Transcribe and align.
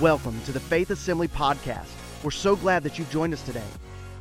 Welcome 0.00 0.40
to 0.46 0.50
the 0.50 0.58
Faith 0.58 0.90
Assembly 0.90 1.28
Podcast. 1.28 1.86
We're 2.24 2.32
so 2.32 2.56
glad 2.56 2.82
that 2.82 2.98
you've 2.98 3.12
joined 3.12 3.32
us 3.32 3.42
today. 3.42 3.62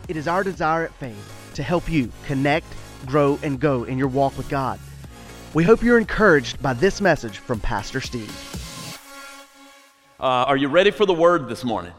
It 0.07 0.15
is 0.15 0.28
our 0.28 0.44
desire 0.44 0.84
at 0.84 0.94
Faith 0.94 1.52
to 1.55 1.63
help 1.63 1.89
you 1.89 2.12
connect, 2.28 2.68
grow, 3.07 3.39
and 3.42 3.60
go 3.60 3.83
in 3.83 3.97
your 3.97 4.07
walk 4.07 4.38
with 4.38 4.47
God. 4.49 4.79
We 5.55 5.63
hope 5.63 5.81
you're 5.81 5.97
encouraged 5.97 6.62
by 6.62 6.73
this 6.73 7.01
message 7.01 7.39
from 7.39 7.59
Pastor 7.59 8.01
Steve. 8.01 8.99
Uh, 10.20 10.46
are 10.46 10.57
you 10.57 10.68
ready 10.68 10.91
for 10.91 11.07
the 11.07 11.14
word 11.14 11.50
this 11.50 11.64
morning? 11.64 11.94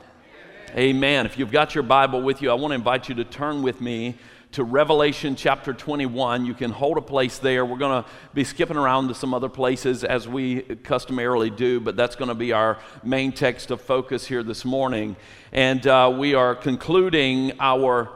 Amen. 0.77 1.27
If 1.27 1.37
you've 1.37 1.51
got 1.51 1.75
your 1.75 1.83
Bible 1.83 2.23
with 2.23 2.43
you, 2.43 2.53
I 2.53 2.55
want 2.55 2.71
to 2.71 2.77
invite 2.77 3.09
you 3.09 3.17
to 3.17 3.25
turn 3.25 3.61
with 3.61 3.81
me 3.81 4.15
to 4.55 4.62
Revelation 4.62 5.34
chapter 5.34 5.73
21. 5.73 6.46
You 6.46 6.54
can 6.54 6.71
hold 6.71 6.96
a 6.96 7.00
place 7.00 7.39
there. 7.39 7.64
We're 7.64 7.77
going 7.77 8.04
to 8.04 8.09
be 8.34 8.45
skipping 8.45 8.77
around 8.77 9.09
to 9.09 9.14
some 9.14 9.34
other 9.34 9.48
places 9.48 10.04
as 10.04 10.29
we 10.29 10.61
customarily 10.61 11.50
do, 11.50 11.80
but 11.80 11.96
that's 11.96 12.14
going 12.14 12.29
to 12.29 12.36
be 12.36 12.53
our 12.53 12.79
main 13.03 13.32
text 13.32 13.72
of 13.72 13.80
focus 13.80 14.25
here 14.25 14.45
this 14.45 14.64
morning. 14.64 15.17
And 15.50 15.85
uh, 15.89 16.14
we 16.17 16.35
are 16.35 16.54
concluding 16.54 17.59
our 17.59 18.12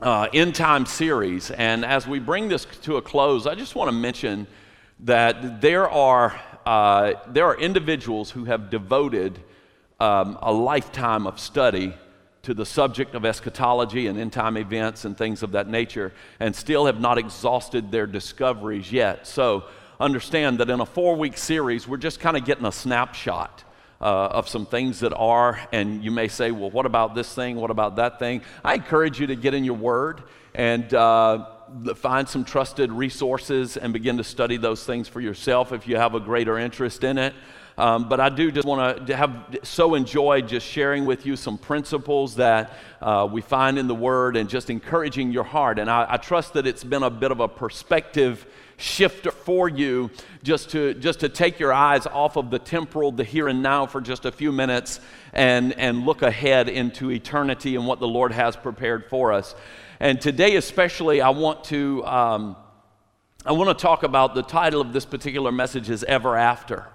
uh, 0.00 0.26
end 0.34 0.56
time 0.56 0.84
series. 0.84 1.52
And 1.52 1.84
as 1.84 2.08
we 2.08 2.18
bring 2.18 2.48
this 2.48 2.66
to 2.82 2.96
a 2.96 3.02
close, 3.02 3.46
I 3.46 3.54
just 3.54 3.76
want 3.76 3.86
to 3.86 3.96
mention 3.96 4.48
that 4.98 5.60
there 5.60 5.88
are, 5.88 6.40
uh, 6.66 7.12
there 7.28 7.44
are 7.44 7.56
individuals 7.56 8.32
who 8.32 8.46
have 8.46 8.68
devoted 8.68 9.38
um, 10.00 10.38
a 10.42 10.52
lifetime 10.52 11.24
of 11.24 11.38
study 11.38 11.94
to 12.46 12.54
the 12.54 12.64
subject 12.64 13.16
of 13.16 13.24
eschatology 13.24 14.06
and 14.06 14.16
end 14.16 14.32
time 14.32 14.56
events 14.56 15.04
and 15.04 15.18
things 15.18 15.42
of 15.42 15.50
that 15.50 15.68
nature 15.68 16.12
and 16.38 16.54
still 16.54 16.86
have 16.86 17.00
not 17.00 17.18
exhausted 17.18 17.90
their 17.90 18.06
discoveries 18.06 18.92
yet. 18.92 19.26
So 19.26 19.64
understand 19.98 20.58
that 20.58 20.70
in 20.70 20.78
a 20.78 20.86
four 20.86 21.16
week 21.16 21.36
series, 21.38 21.88
we're 21.88 21.96
just 21.96 22.20
kind 22.20 22.36
of 22.36 22.44
getting 22.44 22.64
a 22.64 22.72
snapshot. 22.72 23.64
Uh, 23.98 24.28
of 24.30 24.46
some 24.46 24.66
things 24.66 25.00
that 25.00 25.14
are, 25.14 25.58
and 25.72 26.04
you 26.04 26.10
may 26.10 26.28
say, 26.28 26.50
well, 26.50 26.70
what 26.70 26.84
about 26.84 27.14
this 27.14 27.32
thing? 27.34 27.56
What 27.56 27.70
about 27.70 27.96
that 27.96 28.18
thing? 28.18 28.42
I 28.62 28.74
encourage 28.74 29.18
you 29.18 29.28
to 29.28 29.34
get 29.34 29.54
in 29.54 29.64
your 29.64 29.78
word 29.78 30.22
and 30.54 30.92
uh, 30.92 31.46
find 31.94 32.28
some 32.28 32.44
trusted 32.44 32.92
resources 32.92 33.78
and 33.78 33.94
begin 33.94 34.18
to 34.18 34.24
study 34.24 34.58
those 34.58 34.84
things 34.84 35.08
for 35.08 35.22
yourself 35.22 35.72
if 35.72 35.88
you 35.88 35.96
have 35.96 36.14
a 36.14 36.20
greater 36.20 36.58
interest 36.58 37.04
in 37.04 37.16
it. 37.16 37.32
Um, 37.78 38.08
but 38.08 38.20
I 38.20 38.30
do 38.30 38.50
just 38.50 38.66
want 38.66 39.06
to 39.06 39.16
have 39.16 39.58
so 39.62 39.94
enjoyed 39.94 40.48
just 40.48 40.66
sharing 40.66 41.04
with 41.04 41.26
you 41.26 41.36
some 41.36 41.58
principles 41.58 42.36
that 42.36 42.72
uh, 43.02 43.28
we 43.30 43.42
find 43.42 43.78
in 43.78 43.86
the 43.86 43.94
Word 43.94 44.36
and 44.36 44.48
just 44.48 44.70
encouraging 44.70 45.30
your 45.30 45.44
heart. 45.44 45.78
And 45.78 45.90
I, 45.90 46.06
I 46.08 46.16
trust 46.16 46.54
that 46.54 46.66
it's 46.66 46.84
been 46.84 47.02
a 47.02 47.10
bit 47.10 47.30
of 47.32 47.40
a 47.40 47.48
perspective 47.48 48.46
shifter 48.78 49.30
for 49.30 49.68
you 49.68 50.10
just 50.42 50.70
to 50.70 50.94
just 50.94 51.20
to 51.20 51.28
take 51.28 51.58
your 51.58 51.72
eyes 51.72 52.06
off 52.06 52.36
of 52.36 52.50
the 52.50 52.58
temporal 52.58 53.10
the 53.10 53.24
here 53.24 53.48
and 53.48 53.62
now 53.62 53.86
for 53.86 54.00
just 54.00 54.24
a 54.26 54.32
few 54.32 54.52
minutes 54.52 55.00
and 55.32 55.72
and 55.78 56.04
look 56.04 56.22
ahead 56.22 56.68
into 56.68 57.10
eternity 57.10 57.74
and 57.76 57.86
what 57.86 58.00
the 58.00 58.06
lord 58.06 58.32
has 58.32 58.54
prepared 58.54 59.08
for 59.08 59.32
us 59.32 59.54
and 59.98 60.20
today 60.20 60.56
especially 60.56 61.22
i 61.22 61.30
want 61.30 61.64
to 61.64 62.04
um, 62.04 62.54
i 63.46 63.52
want 63.52 63.66
to 63.66 63.82
talk 63.82 64.02
about 64.02 64.34
the 64.34 64.42
title 64.42 64.82
of 64.82 64.92
this 64.92 65.06
particular 65.06 65.50
message 65.50 65.88
is 65.88 66.04
ever 66.04 66.36
after 66.36 66.86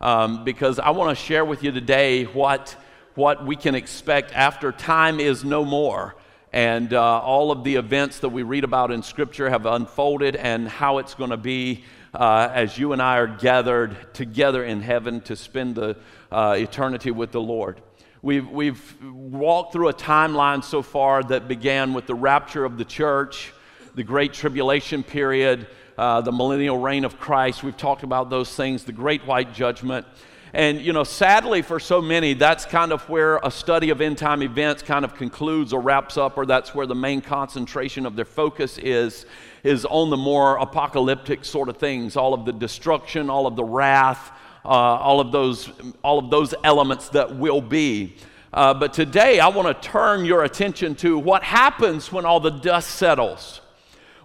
um, 0.00 0.44
because 0.44 0.78
I 0.78 0.90
want 0.90 1.16
to 1.16 1.24
share 1.24 1.44
with 1.44 1.62
you 1.62 1.72
today 1.72 2.24
what, 2.24 2.76
what 3.14 3.44
we 3.44 3.56
can 3.56 3.74
expect 3.74 4.32
after 4.32 4.72
time 4.72 5.20
is 5.20 5.44
no 5.44 5.64
more. 5.64 6.16
And 6.52 6.92
uh, 6.92 7.20
all 7.20 7.50
of 7.50 7.64
the 7.64 7.76
events 7.76 8.20
that 8.20 8.30
we 8.30 8.42
read 8.42 8.64
about 8.64 8.90
in 8.90 9.02
Scripture 9.02 9.50
have 9.50 9.66
unfolded, 9.66 10.36
and 10.36 10.68
how 10.68 10.98
it's 10.98 11.14
going 11.14 11.30
to 11.30 11.36
be 11.36 11.84
uh, 12.14 12.48
as 12.52 12.78
you 12.78 12.92
and 12.92 13.02
I 13.02 13.18
are 13.18 13.26
gathered 13.26 14.14
together 14.14 14.64
in 14.64 14.80
heaven 14.80 15.20
to 15.22 15.36
spend 15.36 15.74
the 15.74 15.96
uh, 16.32 16.56
eternity 16.58 17.10
with 17.10 17.30
the 17.30 17.40
Lord. 17.40 17.82
We've, 18.22 18.48
we've 18.48 18.96
walked 19.02 19.72
through 19.72 19.88
a 19.88 19.94
timeline 19.94 20.64
so 20.64 20.82
far 20.82 21.22
that 21.24 21.46
began 21.46 21.92
with 21.92 22.06
the 22.06 22.14
rapture 22.14 22.64
of 22.64 22.78
the 22.78 22.84
church, 22.84 23.52
the 23.94 24.02
Great 24.02 24.32
Tribulation 24.32 25.02
period, 25.02 25.66
uh, 25.98 26.20
the 26.20 26.32
millennial 26.32 26.78
reign 26.78 27.04
of 27.04 27.18
Christ. 27.18 27.62
We've 27.62 27.76
talked 27.76 28.02
about 28.02 28.30
those 28.30 28.54
things, 28.54 28.84
the 28.84 28.92
great 28.92 29.26
white 29.26 29.54
judgment. 29.54 30.06
And, 30.52 30.80
you 30.80 30.92
know, 30.92 31.04
sadly 31.04 31.60
for 31.60 31.78
so 31.78 32.00
many, 32.00 32.32
that's 32.32 32.64
kind 32.64 32.92
of 32.92 33.06
where 33.10 33.38
a 33.42 33.50
study 33.50 33.90
of 33.90 34.00
end 34.00 34.16
time 34.16 34.42
events 34.42 34.82
kind 34.82 35.04
of 35.04 35.14
concludes 35.14 35.72
or 35.72 35.80
wraps 35.82 36.16
up, 36.16 36.38
or 36.38 36.46
that's 36.46 36.74
where 36.74 36.86
the 36.86 36.94
main 36.94 37.20
concentration 37.20 38.06
of 38.06 38.16
their 38.16 38.24
focus 38.24 38.78
is, 38.78 39.26
is 39.64 39.84
on 39.84 40.08
the 40.08 40.16
more 40.16 40.56
apocalyptic 40.56 41.44
sort 41.44 41.68
of 41.68 41.76
things, 41.76 42.16
all 42.16 42.32
of 42.32 42.46
the 42.46 42.52
destruction, 42.52 43.28
all 43.28 43.46
of 43.46 43.54
the 43.54 43.64
wrath, 43.64 44.30
uh, 44.64 44.68
all, 44.68 45.20
of 45.20 45.30
those, 45.30 45.70
all 46.02 46.18
of 46.18 46.30
those 46.30 46.54
elements 46.64 47.10
that 47.10 47.36
will 47.36 47.60
be. 47.60 48.16
Uh, 48.52 48.72
but 48.72 48.94
today 48.94 49.40
I 49.40 49.48
want 49.48 49.68
to 49.68 49.88
turn 49.88 50.24
your 50.24 50.44
attention 50.44 50.94
to 50.96 51.18
what 51.18 51.42
happens 51.42 52.10
when 52.10 52.24
all 52.24 52.40
the 52.40 52.50
dust 52.50 52.92
settles. 52.92 53.60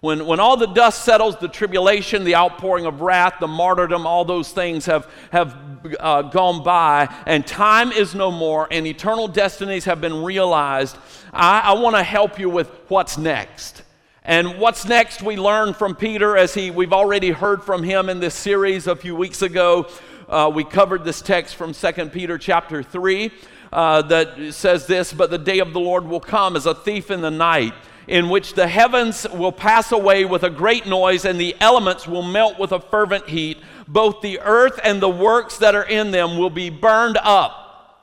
When, 0.01 0.25
when 0.25 0.39
all 0.39 0.57
the 0.57 0.65
dust 0.65 1.05
settles, 1.05 1.37
the 1.37 1.47
tribulation, 1.47 2.23
the 2.23 2.33
outpouring 2.33 2.87
of 2.87 3.01
wrath, 3.01 3.35
the 3.39 3.47
martyrdom, 3.47 4.07
all 4.07 4.25
those 4.25 4.51
things 4.51 4.87
have, 4.87 5.07
have 5.31 5.55
uh, 5.99 6.23
gone 6.23 6.63
by, 6.63 7.07
and 7.27 7.45
time 7.45 7.91
is 7.91 8.15
no 8.15 8.31
more, 8.31 8.67
and 8.71 8.87
eternal 8.87 9.27
destinies 9.27 9.85
have 9.85 10.01
been 10.01 10.23
realized, 10.23 10.97
I, 11.31 11.59
I 11.59 11.73
want 11.73 11.95
to 11.97 12.01
help 12.01 12.39
you 12.39 12.49
with 12.49 12.67
what's 12.87 13.19
next. 13.19 13.83
And 14.23 14.57
what's 14.57 14.85
next, 14.85 15.21
we 15.21 15.37
learn 15.37 15.75
from 15.75 15.95
Peter 15.95 16.35
as 16.35 16.55
he, 16.55 16.71
we've 16.71 16.93
already 16.93 17.29
heard 17.29 17.61
from 17.61 17.83
him 17.83 18.09
in 18.09 18.19
this 18.19 18.33
series 18.33 18.87
a 18.87 18.95
few 18.95 19.15
weeks 19.15 19.43
ago. 19.43 19.87
Uh, 20.27 20.51
we 20.51 20.63
covered 20.63 21.03
this 21.03 21.21
text 21.21 21.55
from 21.55 21.73
2 21.73 21.91
Peter 22.09 22.39
chapter 22.39 22.81
3 22.81 23.31
uh, 23.71 24.01
that 24.01 24.51
says 24.51 24.87
this 24.87 25.13
But 25.13 25.29
the 25.29 25.37
day 25.37 25.59
of 25.59 25.73
the 25.73 25.79
Lord 25.79 26.05
will 26.05 26.19
come 26.19 26.55
as 26.55 26.65
a 26.65 26.73
thief 26.73 27.11
in 27.11 27.21
the 27.21 27.29
night 27.29 27.75
in 28.11 28.27
which 28.27 28.55
the 28.55 28.67
heavens 28.67 29.25
will 29.33 29.53
pass 29.53 29.93
away 29.93 30.25
with 30.25 30.43
a 30.43 30.49
great 30.49 30.85
noise 30.85 31.23
and 31.23 31.39
the 31.39 31.55
elements 31.61 32.05
will 32.05 32.21
melt 32.21 32.59
with 32.59 32.73
a 32.73 32.79
fervent 32.79 33.29
heat. 33.29 33.57
Both 33.87 34.19
the 34.19 34.41
earth 34.41 34.81
and 34.83 35.01
the 35.01 35.09
works 35.09 35.59
that 35.59 35.75
are 35.75 35.85
in 35.85 36.11
them 36.11 36.37
will 36.37 36.49
be 36.49 36.69
burned 36.69 37.17
up. 37.23 37.95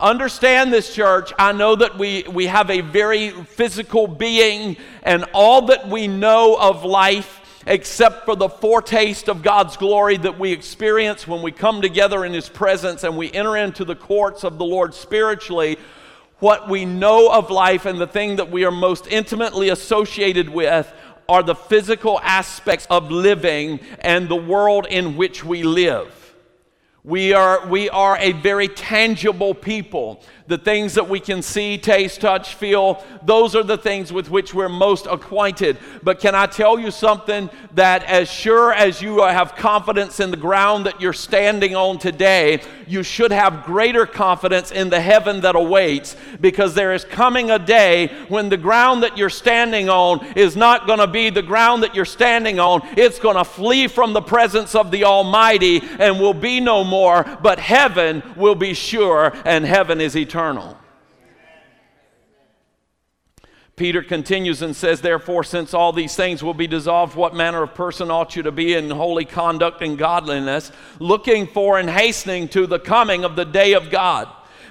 Understand 0.00 0.72
this, 0.72 0.92
church. 0.92 1.32
I 1.38 1.52
know 1.52 1.76
that 1.76 1.96
we, 1.96 2.24
we 2.24 2.46
have 2.46 2.68
a 2.68 2.80
very 2.80 3.30
physical 3.30 4.08
being, 4.08 4.76
and 5.04 5.24
all 5.32 5.66
that 5.66 5.88
we 5.88 6.08
know 6.08 6.56
of 6.58 6.84
life, 6.84 7.62
except 7.64 8.24
for 8.24 8.34
the 8.34 8.48
foretaste 8.48 9.28
of 9.28 9.42
God's 9.42 9.76
glory 9.76 10.16
that 10.16 10.36
we 10.36 10.50
experience 10.50 11.28
when 11.28 11.42
we 11.42 11.52
come 11.52 11.80
together 11.80 12.24
in 12.24 12.32
His 12.32 12.48
presence 12.48 13.04
and 13.04 13.16
we 13.16 13.30
enter 13.30 13.56
into 13.56 13.84
the 13.84 13.94
courts 13.94 14.42
of 14.42 14.58
the 14.58 14.64
Lord 14.64 14.94
spiritually, 14.94 15.78
what 16.44 16.68
we 16.68 16.84
know 16.84 17.32
of 17.32 17.48
life 17.48 17.86
and 17.86 17.98
the 17.98 18.06
thing 18.06 18.36
that 18.36 18.50
we 18.50 18.66
are 18.66 18.70
most 18.70 19.06
intimately 19.06 19.70
associated 19.70 20.46
with 20.46 20.92
are 21.26 21.42
the 21.42 21.54
physical 21.54 22.20
aspects 22.20 22.86
of 22.90 23.10
living 23.10 23.80
and 24.00 24.28
the 24.28 24.36
world 24.36 24.86
in 24.90 25.16
which 25.16 25.42
we 25.42 25.62
live. 25.62 26.34
We 27.02 27.32
are, 27.32 27.66
we 27.66 27.88
are 27.88 28.18
a 28.18 28.32
very 28.32 28.68
tangible 28.68 29.54
people. 29.54 30.22
The 30.46 30.58
things 30.58 30.94
that 30.94 31.08
we 31.08 31.20
can 31.20 31.40
see, 31.40 31.78
taste, 31.78 32.20
touch, 32.20 32.54
feel, 32.54 33.02
those 33.22 33.56
are 33.56 33.62
the 33.62 33.78
things 33.78 34.12
with 34.12 34.28
which 34.28 34.52
we're 34.52 34.68
most 34.68 35.06
acquainted. 35.06 35.78
But 36.02 36.20
can 36.20 36.34
I 36.34 36.44
tell 36.44 36.78
you 36.78 36.90
something 36.90 37.48
that, 37.72 38.04
as 38.04 38.30
sure 38.30 38.70
as 38.70 39.00
you 39.00 39.22
have 39.22 39.56
confidence 39.56 40.20
in 40.20 40.30
the 40.30 40.36
ground 40.36 40.84
that 40.84 41.00
you're 41.00 41.14
standing 41.14 41.74
on 41.74 41.98
today, 41.98 42.60
you 42.86 43.02
should 43.02 43.32
have 43.32 43.64
greater 43.64 44.04
confidence 44.04 44.70
in 44.70 44.90
the 44.90 45.00
heaven 45.00 45.40
that 45.40 45.56
awaits 45.56 46.14
because 46.42 46.74
there 46.74 46.92
is 46.92 47.06
coming 47.06 47.50
a 47.50 47.58
day 47.58 48.08
when 48.28 48.50
the 48.50 48.58
ground 48.58 49.02
that 49.02 49.16
you're 49.16 49.30
standing 49.30 49.88
on 49.88 50.22
is 50.36 50.56
not 50.56 50.86
going 50.86 50.98
to 50.98 51.06
be 51.06 51.30
the 51.30 51.42
ground 51.42 51.82
that 51.82 51.94
you're 51.94 52.04
standing 52.04 52.60
on. 52.60 52.86
It's 52.98 53.18
going 53.18 53.36
to 53.36 53.44
flee 53.44 53.88
from 53.88 54.12
the 54.12 54.20
presence 54.20 54.74
of 54.74 54.90
the 54.90 55.04
Almighty 55.04 55.80
and 55.98 56.20
will 56.20 56.34
be 56.34 56.60
no 56.60 56.84
more 56.84 57.24
but 57.42 57.58
heaven 57.58 58.22
will 58.36 58.54
be 58.54 58.74
sure, 58.74 59.32
and 59.46 59.64
heaven 59.64 60.00
is 60.00 60.16
eternal. 60.16 60.33
Peter 63.76 64.02
continues 64.02 64.62
and 64.62 64.76
says, 64.76 65.00
Therefore, 65.00 65.42
since 65.42 65.74
all 65.74 65.92
these 65.92 66.14
things 66.14 66.44
will 66.44 66.54
be 66.54 66.68
dissolved, 66.68 67.16
what 67.16 67.34
manner 67.34 67.62
of 67.62 67.74
person 67.74 68.10
ought 68.10 68.36
you 68.36 68.42
to 68.44 68.52
be 68.52 68.74
in 68.74 68.88
holy 68.90 69.24
conduct 69.24 69.82
and 69.82 69.98
godliness, 69.98 70.70
looking 71.00 71.46
for 71.46 71.78
and 71.78 71.90
hastening 71.90 72.48
to 72.48 72.68
the 72.68 72.78
coming 72.78 73.24
of 73.24 73.34
the 73.34 73.44
day 73.44 73.72
of 73.72 73.90
God, 73.90 74.28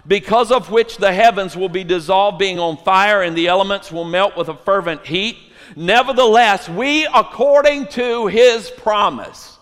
because 0.07 0.51
of 0.51 0.71
which 0.71 0.97
the 0.97 1.11
heavens 1.11 1.57
will 1.57 1.69
be 1.69 1.83
dissolved, 1.83 2.39
being 2.39 2.59
on 2.59 2.77
fire, 2.77 3.21
and 3.21 3.35
the 3.35 3.47
elements 3.47 3.91
will 3.91 4.05
melt 4.05 4.37
with 4.37 4.47
a 4.47 4.55
fervent 4.55 5.05
heat? 5.05 5.37
Nevertheless, 5.75 6.69
we, 6.69 7.05
according 7.05 7.87
to 7.87 8.27
his 8.27 8.69
promise, 8.69 9.52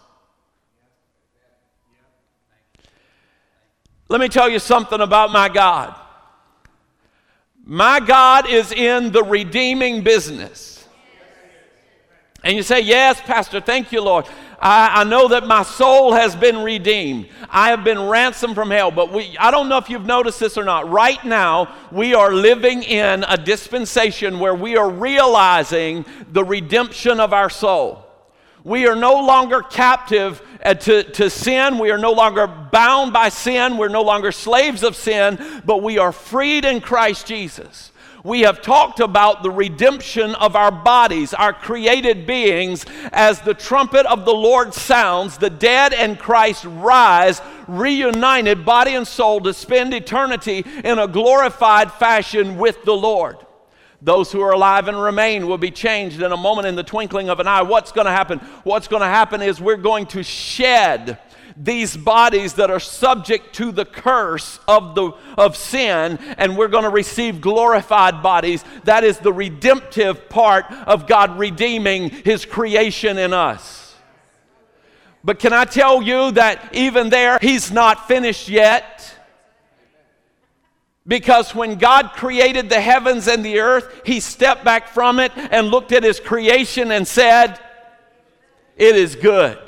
Let 4.11 4.19
me 4.19 4.27
tell 4.27 4.49
you 4.49 4.59
something 4.59 4.99
about 4.99 5.31
my 5.31 5.47
God. 5.47 5.95
My 7.63 8.01
God 8.01 8.45
is 8.45 8.73
in 8.73 9.13
the 9.13 9.23
redeeming 9.23 10.03
business. 10.03 10.85
And 12.43 12.57
you 12.57 12.61
say, 12.61 12.81
Yes, 12.81 13.21
Pastor, 13.21 13.61
thank 13.61 13.93
you, 13.93 14.01
Lord. 14.01 14.25
I, 14.59 15.01
I, 15.01 15.03
know 15.05 15.29
that 15.29 15.47
my 15.47 15.63
soul 15.63 16.11
has 16.11 16.35
been 16.35 16.57
redeemed. 16.57 17.29
I 17.49 17.69
have 17.69 17.85
been 17.85 18.09
ransomed 18.09 18.53
from 18.53 18.69
hell. 18.69 18.91
But 18.91 19.13
we, 19.13 19.37
I 19.37 19.49
don't 19.49 19.69
know 19.69 19.77
if 19.77 19.89
you've 19.89 20.05
noticed 20.05 20.41
this 20.41 20.57
or 20.57 20.65
not. 20.65 20.89
Right 20.89 21.23
now, 21.23 21.73
we 21.89 22.13
are 22.13 22.33
living 22.33 22.83
in 22.83 23.23
a 23.29 23.37
dispensation 23.37 24.39
where 24.39 24.53
we 24.53 24.75
are 24.75 24.89
realizing 24.89 26.03
the 26.33 26.43
redemption 26.43 27.21
of 27.21 27.31
our 27.31 27.49
soul. 27.49 28.05
We 28.65 28.87
are 28.87 28.95
no 28.95 29.25
longer 29.25 29.61
captive 29.61 30.41
uh, 30.63 30.73
to, 30.75 31.03
to 31.03 31.29
sin. 31.29 31.77
We 31.77 31.91
are 31.91 31.97
no 31.97 32.11
longer 32.11 32.47
bound 32.47 33.13
by 33.13 33.29
sin. 33.29 33.77
We're 33.77 33.89
no 33.89 34.03
longer 34.03 34.31
slaves 34.31 34.83
of 34.83 34.95
sin, 34.95 35.61
but 35.65 35.83
we 35.83 35.97
are 35.97 36.11
freed 36.11 36.65
in 36.65 36.81
Christ 36.81 37.27
Jesus 37.27 37.91
we 38.23 38.41
have 38.41 38.61
talked 38.61 38.99
about 38.99 39.41
the 39.41 39.49
redemption 39.49 40.35
of 40.35 40.55
our 40.55 40.71
bodies, 40.71 41.33
our 41.33 41.53
created 41.53 42.27
beings, 42.27 42.85
as 43.11 43.41
the 43.41 43.53
trumpet 43.53 44.05
of 44.05 44.25
the 44.25 44.33
Lord 44.33 44.73
sounds, 44.73 45.37
the 45.37 45.49
dead 45.49 45.93
and 45.93 46.19
Christ 46.19 46.65
rise, 46.65 47.41
reunited, 47.67 48.65
body 48.65 48.93
and 48.93 49.07
soul, 49.07 49.41
to 49.41 49.53
spend 49.53 49.93
eternity 49.93 50.63
in 50.83 50.99
a 50.99 51.07
glorified 51.07 51.91
fashion 51.91 52.57
with 52.57 52.83
the 52.83 52.95
Lord. 52.95 53.37
Those 54.01 54.31
who 54.31 54.41
are 54.41 54.51
alive 54.51 54.87
and 54.87 54.99
remain 54.99 55.47
will 55.47 55.59
be 55.59 55.69
changed 55.69 56.21
in 56.21 56.31
a 56.31 56.37
moment 56.37 56.67
in 56.67 56.75
the 56.75 56.83
twinkling 56.83 57.29
of 57.29 57.39
an 57.39 57.47
eye. 57.47 57.61
What's 57.61 57.91
going 57.91 58.05
to 58.05 58.11
happen? 58.11 58.39
What's 58.63 58.87
going 58.87 59.01
to 59.01 59.07
happen 59.07 59.41
is 59.41 59.61
we're 59.61 59.77
going 59.77 60.07
to 60.07 60.23
shed 60.23 61.19
these 61.55 61.95
bodies 61.95 62.53
that 62.53 62.71
are 62.71 62.79
subject 62.79 63.53
to 63.55 63.71
the 63.71 63.85
curse 63.85 64.59
of, 64.67 64.95
the, 64.95 65.11
of 65.37 65.55
sin, 65.55 66.17
and 66.37 66.57
we're 66.57 66.67
going 66.67 66.83
to 66.83 66.89
receive 66.89 67.41
glorified 67.41 68.23
bodies. 68.23 68.63
That 68.85 69.03
is 69.03 69.19
the 69.19 69.33
redemptive 69.33 70.29
part 70.29 70.65
of 70.71 71.07
God 71.07 71.37
redeeming 71.37 72.09
His 72.09 72.45
creation 72.45 73.17
in 73.17 73.33
us. 73.33 73.95
But 75.23 75.37
can 75.37 75.53
I 75.53 75.65
tell 75.65 76.01
you 76.01 76.31
that 76.31 76.73
even 76.73 77.09
there, 77.09 77.37
He's 77.39 77.71
not 77.71 78.07
finished 78.07 78.49
yet? 78.49 79.13
Because 81.11 81.53
when 81.53 81.75
God 81.75 82.13
created 82.13 82.69
the 82.69 82.79
heavens 82.79 83.27
and 83.27 83.43
the 83.43 83.59
earth, 83.59 84.03
He 84.05 84.21
stepped 84.21 84.63
back 84.63 84.87
from 84.87 85.19
it 85.19 85.33
and 85.35 85.67
looked 85.67 85.91
at 85.91 86.03
His 86.03 86.21
creation 86.21 86.89
and 86.89 87.05
said, 87.05 87.59
It 88.77 88.95
is 88.95 89.17
good. 89.17 89.59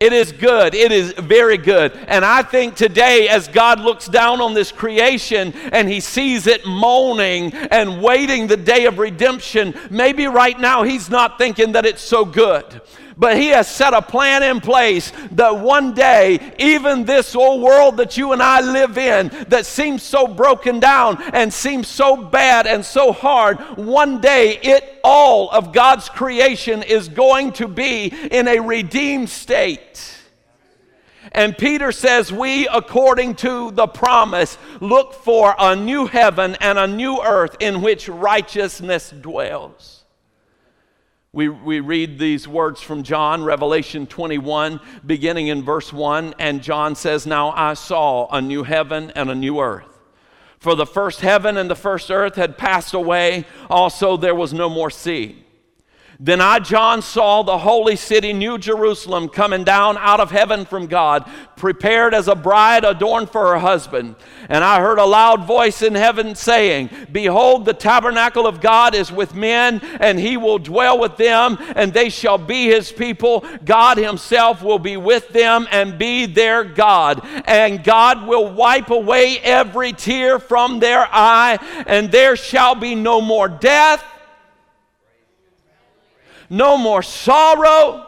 It 0.00 0.12
is 0.12 0.32
good. 0.32 0.74
It 0.74 0.90
is 0.90 1.12
very 1.12 1.58
good. 1.58 1.92
And 2.08 2.24
I 2.24 2.42
think 2.42 2.74
today, 2.74 3.28
as 3.28 3.46
God 3.46 3.78
looks 3.78 4.08
down 4.08 4.40
on 4.40 4.52
this 4.52 4.72
creation 4.72 5.52
and 5.70 5.88
he 5.88 6.00
sees 6.00 6.48
it 6.48 6.66
moaning 6.66 7.54
and 7.54 8.02
waiting 8.02 8.48
the 8.48 8.56
day 8.56 8.86
of 8.86 8.98
redemption, 8.98 9.78
maybe 9.92 10.26
right 10.26 10.58
now 10.58 10.82
he's 10.82 11.08
not 11.08 11.38
thinking 11.38 11.70
that 11.72 11.86
it's 11.86 12.02
so 12.02 12.24
good. 12.24 12.80
But 13.16 13.36
he 13.36 13.48
has 13.48 13.68
set 13.68 13.94
a 13.94 14.02
plan 14.02 14.42
in 14.42 14.60
place 14.60 15.12
that 15.32 15.58
one 15.58 15.94
day, 15.94 16.54
even 16.58 17.04
this 17.04 17.34
old 17.34 17.62
world 17.62 17.96
that 17.98 18.16
you 18.16 18.32
and 18.32 18.42
I 18.42 18.60
live 18.60 18.98
in, 18.98 19.28
that 19.48 19.66
seems 19.66 20.02
so 20.02 20.26
broken 20.26 20.80
down 20.80 21.22
and 21.32 21.52
seems 21.52 21.88
so 21.88 22.16
bad 22.16 22.66
and 22.66 22.84
so 22.84 23.12
hard, 23.12 23.58
one 23.76 24.20
day 24.20 24.58
it 24.62 25.00
all 25.04 25.50
of 25.50 25.72
God's 25.72 26.08
creation 26.08 26.82
is 26.82 27.08
going 27.08 27.52
to 27.52 27.68
be 27.68 28.06
in 28.06 28.48
a 28.48 28.60
redeemed 28.60 29.28
state. 29.28 30.18
And 31.30 31.56
Peter 31.56 31.92
says, 31.92 32.32
We, 32.32 32.68
according 32.68 33.36
to 33.36 33.70
the 33.70 33.86
promise, 33.86 34.58
look 34.80 35.14
for 35.14 35.54
a 35.58 35.74
new 35.74 36.06
heaven 36.06 36.56
and 36.60 36.78
a 36.78 36.86
new 36.86 37.20
earth 37.22 37.56
in 37.60 37.80
which 37.80 38.08
righteousness 38.08 39.10
dwells. 39.10 40.01
We, 41.34 41.48
we 41.48 41.80
read 41.80 42.18
these 42.18 42.46
words 42.46 42.82
from 42.82 43.04
John, 43.04 43.42
Revelation 43.42 44.06
21, 44.06 44.78
beginning 45.06 45.46
in 45.46 45.62
verse 45.62 45.90
1. 45.90 46.34
And 46.38 46.62
John 46.62 46.94
says, 46.94 47.26
Now 47.26 47.52
I 47.52 47.72
saw 47.72 48.28
a 48.30 48.42
new 48.42 48.64
heaven 48.64 49.10
and 49.16 49.30
a 49.30 49.34
new 49.34 49.58
earth. 49.58 49.86
For 50.58 50.74
the 50.74 50.84
first 50.84 51.22
heaven 51.22 51.56
and 51.56 51.70
the 51.70 51.74
first 51.74 52.10
earth 52.10 52.34
had 52.34 52.58
passed 52.58 52.92
away, 52.92 53.46
also 53.70 54.18
there 54.18 54.34
was 54.34 54.52
no 54.52 54.68
more 54.68 54.90
sea. 54.90 55.42
Then 56.20 56.40
I, 56.40 56.58
John, 56.58 57.02
saw 57.02 57.42
the 57.42 57.58
holy 57.58 57.96
city, 57.96 58.32
New 58.32 58.58
Jerusalem, 58.58 59.28
coming 59.28 59.64
down 59.64 59.96
out 59.98 60.20
of 60.20 60.30
heaven 60.30 60.64
from 60.64 60.86
God, 60.86 61.28
prepared 61.56 62.14
as 62.14 62.28
a 62.28 62.34
bride 62.34 62.84
adorned 62.84 63.30
for 63.30 63.48
her 63.48 63.58
husband. 63.58 64.16
And 64.48 64.62
I 64.62 64.80
heard 64.80 64.98
a 64.98 65.04
loud 65.04 65.46
voice 65.46 65.80
in 65.80 65.94
heaven 65.94 66.34
saying, 66.34 66.90
Behold, 67.10 67.64
the 67.64 67.72
tabernacle 67.72 68.46
of 68.46 68.60
God 68.60 68.94
is 68.94 69.10
with 69.10 69.34
men, 69.34 69.80
and 70.00 70.18
he 70.18 70.36
will 70.36 70.58
dwell 70.58 70.98
with 70.98 71.16
them, 71.16 71.56
and 71.74 71.92
they 71.92 72.08
shall 72.08 72.38
be 72.38 72.66
his 72.66 72.92
people. 72.92 73.44
God 73.64 73.96
himself 73.96 74.62
will 74.62 74.78
be 74.78 74.96
with 74.96 75.28
them 75.30 75.66
and 75.70 75.98
be 75.98 76.26
their 76.26 76.62
God. 76.62 77.26
And 77.46 77.82
God 77.82 78.26
will 78.26 78.52
wipe 78.52 78.90
away 78.90 79.38
every 79.38 79.92
tear 79.92 80.38
from 80.38 80.78
their 80.78 81.08
eye, 81.10 81.58
and 81.86 82.12
there 82.12 82.36
shall 82.36 82.74
be 82.74 82.94
no 82.94 83.20
more 83.20 83.48
death 83.48 84.04
no 86.52 86.76
more 86.76 87.02
sorrow, 87.02 88.06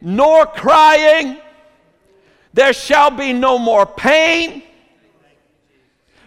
nor 0.00 0.46
crying. 0.46 1.36
There 2.54 2.72
shall 2.72 3.10
be 3.10 3.34
no 3.34 3.58
more 3.58 3.84
pain, 3.84 4.62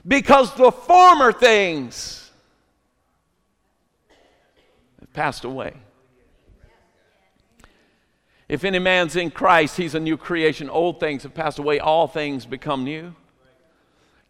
because 0.08 0.54
the 0.54 0.72
former 0.72 1.34
things 1.34 2.32
have 5.00 5.12
passed 5.14 5.44
away. 5.44 5.74
If 8.48 8.64
any 8.64 8.80
man's 8.80 9.16
in 9.16 9.32
Christ, 9.32 9.78
he's 9.78 9.96
a 9.96 10.00
new 10.00 10.16
creation. 10.18 10.70
Old 10.70 11.00
things 11.00 11.24
have 11.24 11.34
passed 11.34 11.58
away, 11.58 11.80
all 11.80 12.08
things 12.08 12.46
become 12.46 12.84
new. 12.84 13.16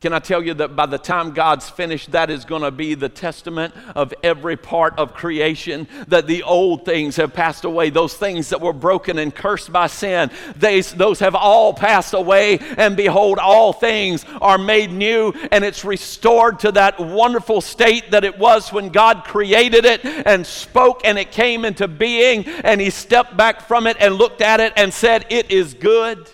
Can 0.02 0.14
I 0.14 0.20
tell 0.20 0.42
you 0.42 0.54
that 0.54 0.78
by 0.78 0.86
the 0.86 0.98
time 0.98 1.32
God's 1.32 1.70
finished, 1.70 2.14
that 2.14 2.30
is 2.30 2.46
going 2.46 2.62
to 2.62 2.72
be 2.72 2.94
the 2.94 3.10
testament 3.10 3.74
of 3.96 4.14
every 4.24 4.56
part 4.56 4.98
of 4.98 5.14
creation 5.14 5.90
that 6.08 6.26
the 6.26 6.44
old 6.44 6.86
things 6.86 7.18
have 7.18 7.34
passed 7.34 7.66
away. 7.66 7.90
Those 7.90 8.14
things 8.14 8.48
that 8.52 8.62
were 8.62 8.72
broken 8.72 9.20
and 9.20 9.36
cursed 9.36 9.74
by 9.74 9.88
sin, 9.88 10.32
they, 10.56 10.80
those 10.80 11.20
have 11.20 11.36
all 11.36 11.74
passed 11.74 12.14
away. 12.14 12.60
And 12.78 12.96
behold, 12.96 13.40
all 13.40 13.74
things 13.74 14.24
are 14.40 14.58
made 14.58 14.90
new, 14.90 15.34
and 15.52 15.66
it's 15.66 15.84
restored 15.84 16.60
to 16.60 16.72
that 16.72 16.98
wonderful 16.98 17.60
state 17.60 18.12
that 18.12 18.24
it 18.24 18.40
was 18.40 18.72
when 18.72 18.90
God 18.90 19.26
created 19.26 19.84
it 19.84 20.06
and 20.06 20.48
spoke, 20.48 21.02
and 21.04 21.20
it 21.20 21.34
came 21.34 21.66
into 21.66 21.90
being. 21.90 22.48
And 22.48 22.80
He 22.80 22.90
stepped 22.90 23.36
back 23.36 23.60
from 23.60 23.86
it 23.86 23.98
and 24.00 24.16
looked 24.16 24.42
at 24.42 24.62
it 24.62 24.72
and 24.78 24.94
said, 24.94 25.26
It 25.30 25.52
is 25.52 25.74
good. 25.74 26.30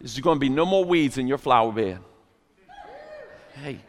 There's 0.00 0.18
going 0.20 0.36
to 0.36 0.40
be 0.40 0.48
no 0.48 0.66
more 0.66 0.84
weeds 0.84 1.18
in 1.18 1.26
your 1.26 1.38
flower 1.38 1.72
bed. 1.72 2.00
Hey. 3.54 3.80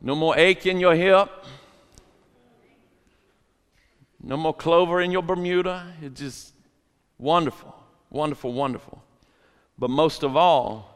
No 0.00 0.14
more 0.14 0.36
ache 0.36 0.66
in 0.66 0.78
your 0.80 0.94
hip. 0.94 1.28
No 4.22 4.36
more 4.36 4.54
clover 4.54 5.00
in 5.00 5.10
your 5.10 5.22
Bermuda. 5.22 5.94
It's 6.02 6.20
just 6.20 6.54
wonderful, 7.18 7.74
wonderful, 8.10 8.52
wonderful. 8.52 9.02
But 9.78 9.88
most 9.88 10.22
of 10.22 10.36
all, 10.36 10.90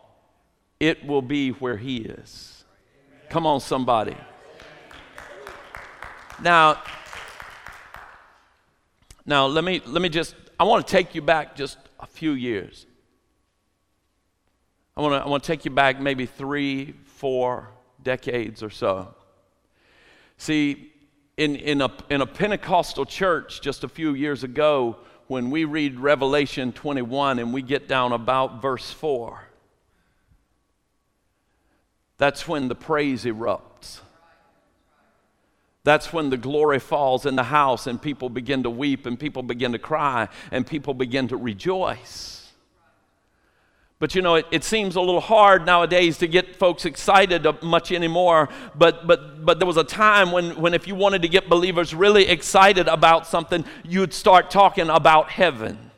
it 0.79 1.07
will 1.07 1.23
be 1.23 1.51
where 1.51 1.79
He 1.79 1.99
is. 1.99 2.65
Come 3.31 3.47
on, 3.47 3.61
somebody. 3.61 4.17
Now, 6.43 6.83
now 9.25 9.47
let 9.47 9.65
me 9.65 9.81
let 9.87 10.03
me 10.03 10.11
just 10.11 10.35
I 10.59 10.65
want 10.65 10.87
to 10.87 10.91
take 10.91 11.15
you 11.15 11.23
back 11.23 11.57
just 11.57 11.79
a 12.01 12.07
few 12.07 12.33
years. 12.33 12.87
I 14.97 15.01
want 15.01 15.15
to, 15.15 15.27
I 15.27 15.29
want 15.29 15.43
to 15.43 15.47
take 15.47 15.65
you 15.65 15.71
back 15.71 16.01
maybe 16.01 16.27
three, 16.27 16.95
four 17.05 17.71
decades 18.03 18.63
or 18.63 18.71
so. 18.71 19.15
See, 20.37 20.93
in, 21.37 21.57
in, 21.57 21.81
a, 21.81 21.91
in 22.11 22.21
a 22.21 22.27
Pentecostal 22.27 23.05
church 23.05 23.61
just 23.61 23.83
a 23.83 23.89
few 23.89 24.15
years 24.15 24.45
ago, 24.45 24.97
when 25.27 25.51
we 25.51 25.65
read 25.65 25.99
Revelation 25.99 26.73
21 26.73 27.39
and 27.39 27.53
we 27.53 27.63
get 27.63 27.89
down 27.89 28.13
about 28.13 28.63
verse 28.63 28.91
4, 28.93 29.43
that's 32.19 32.47
when 32.47 32.69
the 32.69 32.75
praise 32.75 33.25
erupts. 33.25 33.74
That's 35.85 36.15
when 36.15 36.31
the 36.31 36.39
glory 36.39 36.79
falls 36.79 37.27
in 37.27 37.37
the 37.37 37.45
house 37.45 37.87
and 37.87 38.01
people 38.01 38.31
begin 38.31 38.63
to 38.63 38.71
weep 38.71 39.05
and 39.05 39.21
people 39.21 39.43
begin 39.43 39.73
to 39.73 39.79
cry 39.79 40.29
and 40.51 40.67
people 40.67 40.95
begin 40.95 41.29
to 41.29 41.37
rejoice. 41.37 42.35
But 43.99 44.15
you 44.15 44.23
know, 44.23 44.35
it, 44.37 44.47
it, 44.51 44.65
seems 44.65 44.97
a 44.97 45.01
little 45.01 45.21
hard 45.21 45.65
nowadays 45.65 46.19
to 46.19 46.27
get 46.27 46.57
folks 46.57 46.85
excited 46.85 47.47
much 47.63 47.93
anymore. 47.93 48.49
But, 48.75 49.07
but, 49.07 49.45
but 49.45 49.59
there 49.61 49.67
was 49.67 49.77
a 49.77 49.85
time 49.85 50.33
when, 50.33 50.57
when 50.61 50.75
if 50.75 50.89
you 50.89 50.95
wanted 50.95 51.23
to 51.23 51.29
get 51.29 51.49
believers 51.49 51.95
really 51.95 52.29
excited 52.29 52.89
about 52.89 53.27
something, 53.27 53.65
you'd 53.85 54.13
start 54.13 54.51
talking 54.51 54.89
about 54.89 55.31
heaven. 55.31 55.91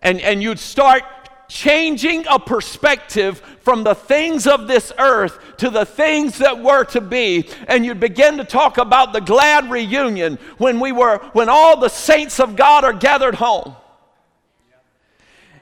And, 0.00 0.20
and 0.20 0.42
you'd 0.42 0.58
start 0.58 1.04
changing 1.48 2.26
a 2.28 2.38
perspective 2.38 3.38
from 3.60 3.82
the 3.82 3.94
things 3.94 4.46
of 4.46 4.68
this 4.68 4.92
earth 4.98 5.38
to 5.56 5.70
the 5.70 5.84
things 5.84 6.38
that 6.38 6.62
were 6.62 6.84
to 6.84 7.00
be. 7.00 7.48
And 7.66 7.84
you'd 7.84 8.00
begin 8.00 8.36
to 8.36 8.44
talk 8.44 8.78
about 8.78 9.12
the 9.12 9.20
glad 9.20 9.70
reunion 9.70 10.38
when 10.58 10.78
we 10.78 10.92
were 10.92 11.18
when 11.32 11.48
all 11.48 11.80
the 11.80 11.88
saints 11.88 12.38
of 12.38 12.54
God 12.54 12.84
are 12.84 12.92
gathered 12.92 13.34
home. 13.34 13.74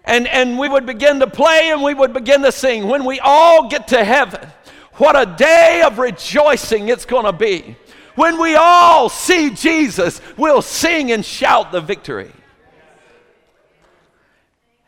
And 0.05 0.27
and 0.27 0.59
we 0.59 0.69
would 0.69 0.87
begin 0.87 1.21
to 1.21 1.27
play 1.27 1.71
and 1.71 1.83
we 1.83 1.95
would 1.95 2.13
begin 2.13 2.43
to 2.43 2.53
sing. 2.53 2.89
When 2.89 3.05
we 3.05 3.21
all 3.21 3.69
get 3.69 3.89
to 3.89 4.05
heaven 4.05 4.49
what 4.95 5.15
a 5.15 5.27
day 5.37 5.83
of 5.85 5.99
rejoicing 5.99 6.89
it's 6.89 7.05
going 7.05 7.27
to 7.27 7.33
be. 7.33 7.77
When 8.15 8.41
we 8.41 8.57
all 8.57 9.09
see 9.09 9.51
Jesus 9.51 10.21
we'll 10.37 10.63
sing 10.63 11.13
and 11.13 11.25
shout 11.25 11.71
the 11.71 11.81
victory 11.81 12.33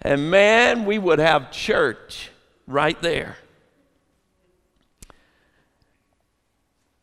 and 0.08 0.30
man, 0.30 0.86
we 0.86 0.98
would 0.98 1.18
have 1.18 1.50
church 1.50 2.30
right 2.66 2.98
there. 3.02 3.36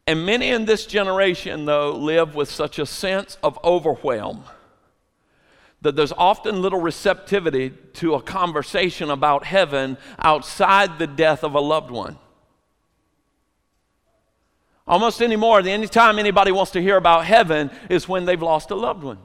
And 0.08 0.26
many 0.26 0.50
in 0.50 0.66
this 0.66 0.88
generation, 0.88 1.66
though, 1.66 1.92
live 1.96 2.34
with 2.34 2.50
such 2.50 2.80
a 2.80 2.86
sense 2.88 3.38
of 3.44 3.60
overwhelm 3.64 4.46
that 5.84 5.96
there's 5.96 6.14
often 6.14 6.64
little 6.64 6.82
receptivity 6.82 7.70
to 7.94 8.16
a 8.16 8.22
conversation 8.24 9.12
about 9.12 9.46
heaven 9.46 10.00
outside 10.18 10.98
the 10.98 11.06
death 11.06 11.44
of 11.44 11.54
a 11.54 11.60
loved 11.60 11.92
one. 11.92 12.18
Almost 14.88 15.22
anymore, 15.22 15.62
the 15.62 15.74
only 15.74 15.88
time 15.88 16.18
anybody 16.18 16.52
wants 16.52 16.72
to 16.72 16.82
hear 16.82 16.98
about 16.98 17.26
heaven 17.26 17.70
is 17.88 18.10
when 18.10 18.26
they've 18.26 18.42
lost 18.42 18.72
a 18.72 18.76
loved 18.76 19.04
one. 19.04 19.20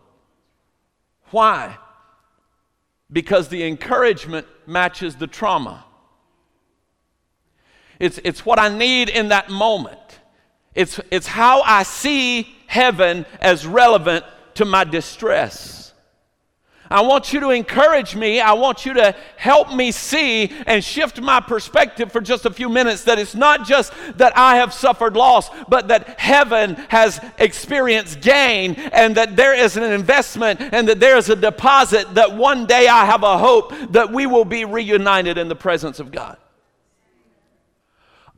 Why? 1.30 1.78
Because 3.12 3.48
the 3.48 3.64
encouragement 3.64 4.46
matches 4.66 5.16
the 5.16 5.26
trauma. 5.26 5.84
It's, 7.98 8.18
it's 8.24 8.46
what 8.46 8.58
I 8.58 8.68
need 8.68 9.08
in 9.08 9.28
that 9.28 9.50
moment. 9.50 9.98
It's, 10.74 11.00
it's 11.10 11.26
how 11.26 11.62
I 11.62 11.82
see 11.82 12.48
heaven 12.66 13.26
as 13.40 13.66
relevant 13.66 14.24
to 14.54 14.64
my 14.64 14.84
distress. 14.84 15.79
I 16.90 17.02
want 17.02 17.32
you 17.32 17.38
to 17.40 17.50
encourage 17.50 18.16
me. 18.16 18.40
I 18.40 18.52
want 18.52 18.84
you 18.84 18.94
to 18.94 19.14
help 19.36 19.72
me 19.72 19.92
see 19.92 20.50
and 20.66 20.82
shift 20.82 21.20
my 21.20 21.38
perspective 21.38 22.10
for 22.10 22.20
just 22.20 22.46
a 22.46 22.50
few 22.50 22.68
minutes 22.68 23.04
that 23.04 23.18
it's 23.18 23.36
not 23.36 23.64
just 23.64 23.92
that 24.16 24.36
I 24.36 24.56
have 24.56 24.74
suffered 24.74 25.16
loss, 25.16 25.50
but 25.68 25.88
that 25.88 26.18
heaven 26.18 26.74
has 26.88 27.20
experienced 27.38 28.20
gain 28.20 28.74
and 28.74 29.16
that 29.16 29.36
there 29.36 29.54
is 29.54 29.76
an 29.76 29.84
investment 29.84 30.60
and 30.60 30.88
that 30.88 30.98
there 30.98 31.16
is 31.16 31.28
a 31.28 31.36
deposit 31.36 32.12
that 32.14 32.34
one 32.34 32.66
day 32.66 32.88
I 32.88 33.04
have 33.04 33.22
a 33.22 33.38
hope 33.38 33.72
that 33.90 34.12
we 34.12 34.26
will 34.26 34.44
be 34.44 34.64
reunited 34.64 35.38
in 35.38 35.48
the 35.48 35.56
presence 35.56 36.00
of 36.00 36.10
God. 36.10 36.38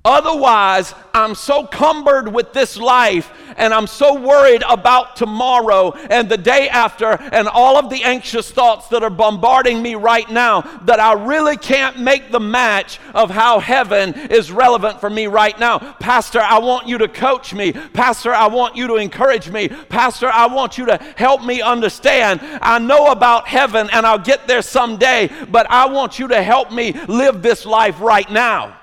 Otherwise, 0.04 0.94
I'm 1.14 1.36
so 1.36 1.64
cumbered 1.64 2.26
with 2.26 2.52
this 2.52 2.76
life 2.76 3.30
and 3.56 3.72
I'm 3.72 3.86
so 3.86 4.18
worried 4.18 4.64
about 4.68 5.14
tomorrow 5.14 5.92
and 5.92 6.28
the 6.28 6.36
day 6.36 6.68
after 6.68 7.06
and 7.06 7.46
all 7.46 7.76
of 7.76 7.88
the 7.88 8.02
anxious 8.02 8.50
thoughts 8.50 8.88
that 8.88 9.04
are 9.04 9.10
bombarding 9.10 9.80
me 9.80 9.94
right 9.94 10.28
now 10.28 10.62
that 10.86 10.98
I 10.98 11.12
really 11.12 11.56
can't 11.56 12.00
make 12.00 12.32
the 12.32 12.40
match 12.40 12.98
of 13.14 13.30
how 13.30 13.60
heaven 13.60 14.14
is 14.14 14.50
relevant 14.50 15.00
for 15.00 15.08
me 15.08 15.28
right 15.28 15.56
now. 15.60 15.78
Pastor, 15.78 16.40
I 16.40 16.58
want 16.58 16.88
you 16.88 16.98
to 16.98 17.06
coach 17.06 17.54
me. 17.54 17.72
Pastor, 17.72 18.34
I 18.34 18.48
want 18.48 18.74
you 18.74 18.88
to 18.88 18.96
encourage 18.96 19.50
me. 19.50 19.68
Pastor, 19.68 20.28
I 20.28 20.46
want 20.46 20.78
you 20.78 20.86
to 20.86 20.96
help 21.16 21.44
me 21.44 21.60
understand. 21.60 22.40
I 22.60 22.80
know 22.80 23.12
about 23.12 23.46
heaven 23.46 23.88
and 23.92 24.04
I'll 24.04 24.18
get 24.18 24.48
there 24.48 24.62
someday, 24.62 25.30
but 25.48 25.70
I 25.70 25.86
want 25.86 26.18
you 26.18 26.26
to 26.26 26.42
help 26.42 26.72
me 26.72 26.92
live 27.06 27.40
this 27.40 27.64
life 27.64 28.00
right 28.00 28.28
now. 28.28 28.78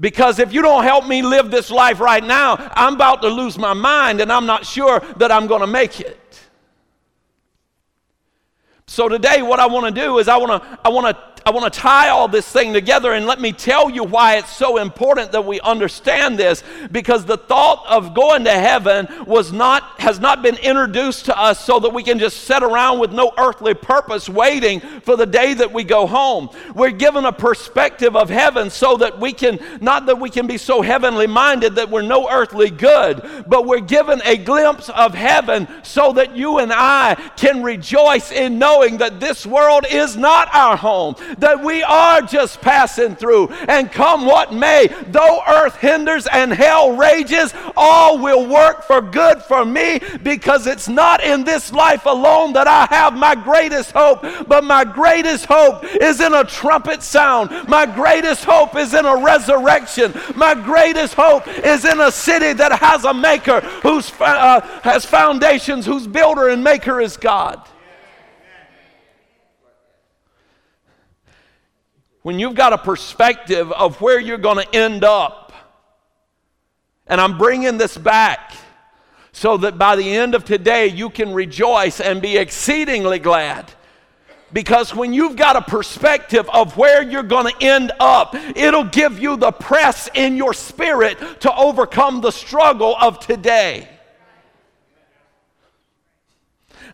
Because 0.00 0.38
if 0.38 0.52
you 0.52 0.62
don't 0.62 0.84
help 0.84 1.06
me 1.06 1.22
live 1.22 1.50
this 1.50 1.70
life 1.70 1.98
right 1.98 2.22
now, 2.22 2.56
I'm 2.74 2.94
about 2.94 3.22
to 3.22 3.28
lose 3.28 3.58
my 3.58 3.72
mind 3.72 4.20
and 4.20 4.30
I'm 4.30 4.46
not 4.46 4.64
sure 4.64 5.00
that 5.16 5.32
I'm 5.32 5.46
going 5.46 5.60
to 5.60 5.66
make 5.66 6.00
it. 6.00 6.48
So 8.86 9.08
today 9.08 9.42
what 9.42 9.60
I 9.60 9.66
want 9.66 9.94
to 9.94 10.00
do 10.00 10.18
is 10.18 10.28
I 10.28 10.36
want 10.36 10.62
to 10.62 10.78
I 10.84 10.88
want 10.88 11.14
to 11.14 11.37
I 11.48 11.50
want 11.50 11.72
to 11.72 11.80
tie 11.80 12.10
all 12.10 12.28
this 12.28 12.46
thing 12.46 12.74
together 12.74 13.14
and 13.14 13.24
let 13.24 13.40
me 13.40 13.52
tell 13.52 13.88
you 13.88 14.04
why 14.04 14.36
it's 14.36 14.54
so 14.54 14.76
important 14.76 15.32
that 15.32 15.46
we 15.46 15.60
understand 15.60 16.38
this 16.38 16.62
because 16.92 17.24
the 17.24 17.38
thought 17.38 17.86
of 17.88 18.12
going 18.12 18.44
to 18.44 18.50
heaven 18.50 19.08
was 19.24 19.50
not 19.50 19.98
has 19.98 20.20
not 20.20 20.42
been 20.42 20.56
introduced 20.56 21.24
to 21.24 21.40
us 21.40 21.64
so 21.64 21.80
that 21.80 21.94
we 21.94 22.02
can 22.02 22.18
just 22.18 22.44
sit 22.44 22.62
around 22.62 22.98
with 22.98 23.12
no 23.12 23.32
earthly 23.38 23.72
purpose 23.72 24.28
waiting 24.28 24.80
for 24.80 25.16
the 25.16 25.24
day 25.24 25.54
that 25.54 25.72
we 25.72 25.84
go 25.84 26.06
home. 26.06 26.50
We're 26.74 26.90
given 26.90 27.24
a 27.24 27.32
perspective 27.32 28.14
of 28.14 28.28
heaven 28.28 28.68
so 28.68 28.98
that 28.98 29.18
we 29.18 29.32
can 29.32 29.58
not 29.80 30.04
that 30.04 30.20
we 30.20 30.28
can 30.28 30.46
be 30.46 30.58
so 30.58 30.82
heavenly 30.82 31.26
minded 31.26 31.76
that 31.76 31.88
we're 31.88 32.02
no 32.02 32.28
earthly 32.30 32.68
good, 32.68 33.22
but 33.46 33.64
we're 33.64 33.80
given 33.80 34.20
a 34.26 34.36
glimpse 34.36 34.90
of 34.90 35.14
heaven 35.14 35.66
so 35.82 36.12
that 36.12 36.36
you 36.36 36.58
and 36.58 36.74
I 36.74 37.14
can 37.38 37.62
rejoice 37.62 38.32
in 38.32 38.58
knowing 38.58 38.98
that 38.98 39.18
this 39.18 39.46
world 39.46 39.86
is 39.90 40.14
not 40.14 40.54
our 40.54 40.76
home 40.76 41.14
that 41.38 41.62
we 41.62 41.82
are 41.82 42.20
just 42.22 42.60
passing 42.60 43.16
through. 43.16 43.48
And 43.68 43.90
come 43.90 44.26
what 44.26 44.52
may, 44.52 44.88
though 45.08 45.40
earth 45.48 45.76
hinders 45.76 46.26
and 46.26 46.52
hell 46.52 46.96
rages, 46.96 47.54
all 47.76 48.18
will 48.18 48.46
work 48.46 48.84
for 48.84 49.00
good 49.00 49.42
for 49.42 49.64
me 49.64 50.00
because 50.22 50.66
it's 50.66 50.88
not 50.88 51.22
in 51.22 51.44
this 51.44 51.72
life 51.72 52.06
alone 52.06 52.52
that 52.54 52.66
I 52.66 52.86
have 52.86 53.14
my 53.14 53.34
greatest 53.34 53.92
hope, 53.92 54.22
but 54.46 54.64
my 54.64 54.84
greatest 54.84 55.46
hope 55.46 55.84
is 55.84 56.20
in 56.20 56.34
a 56.34 56.44
trumpet 56.44 57.02
sound. 57.02 57.50
My 57.68 57.86
greatest 57.86 58.44
hope 58.44 58.76
is 58.76 58.94
in 58.94 59.04
a 59.04 59.16
resurrection. 59.16 60.14
My 60.36 60.54
greatest 60.54 61.14
hope 61.14 61.46
is 61.48 61.84
in 61.84 62.00
a 62.00 62.10
city 62.10 62.52
that 62.54 62.78
has 62.80 63.04
a 63.04 63.14
maker 63.14 63.60
who's 63.82 64.12
uh, 64.20 64.60
has 64.82 65.04
foundations, 65.04 65.86
whose 65.86 66.06
builder 66.06 66.48
and 66.48 66.62
maker 66.62 67.00
is 67.00 67.16
God. 67.16 67.62
When 72.22 72.38
you've 72.38 72.54
got 72.54 72.72
a 72.72 72.78
perspective 72.78 73.70
of 73.72 74.00
where 74.00 74.18
you're 74.20 74.38
going 74.38 74.64
to 74.64 74.76
end 74.76 75.04
up, 75.04 75.52
and 77.06 77.20
I'm 77.20 77.38
bringing 77.38 77.78
this 77.78 77.96
back 77.96 78.54
so 79.32 79.56
that 79.58 79.78
by 79.78 79.96
the 79.96 80.16
end 80.16 80.34
of 80.34 80.44
today 80.44 80.88
you 80.88 81.10
can 81.10 81.32
rejoice 81.32 82.00
and 82.00 82.20
be 82.20 82.36
exceedingly 82.36 83.18
glad. 83.18 83.72
Because 84.52 84.94
when 84.94 85.12
you've 85.12 85.36
got 85.36 85.56
a 85.56 85.62
perspective 85.62 86.48
of 86.50 86.76
where 86.76 87.02
you're 87.02 87.22
going 87.22 87.52
to 87.52 87.64
end 87.64 87.92
up, 88.00 88.34
it'll 88.34 88.84
give 88.84 89.18
you 89.18 89.36
the 89.36 89.52
press 89.52 90.08
in 90.14 90.36
your 90.36 90.54
spirit 90.54 91.18
to 91.40 91.54
overcome 91.54 92.22
the 92.22 92.30
struggle 92.30 92.96
of 92.98 93.20
today. 93.20 93.88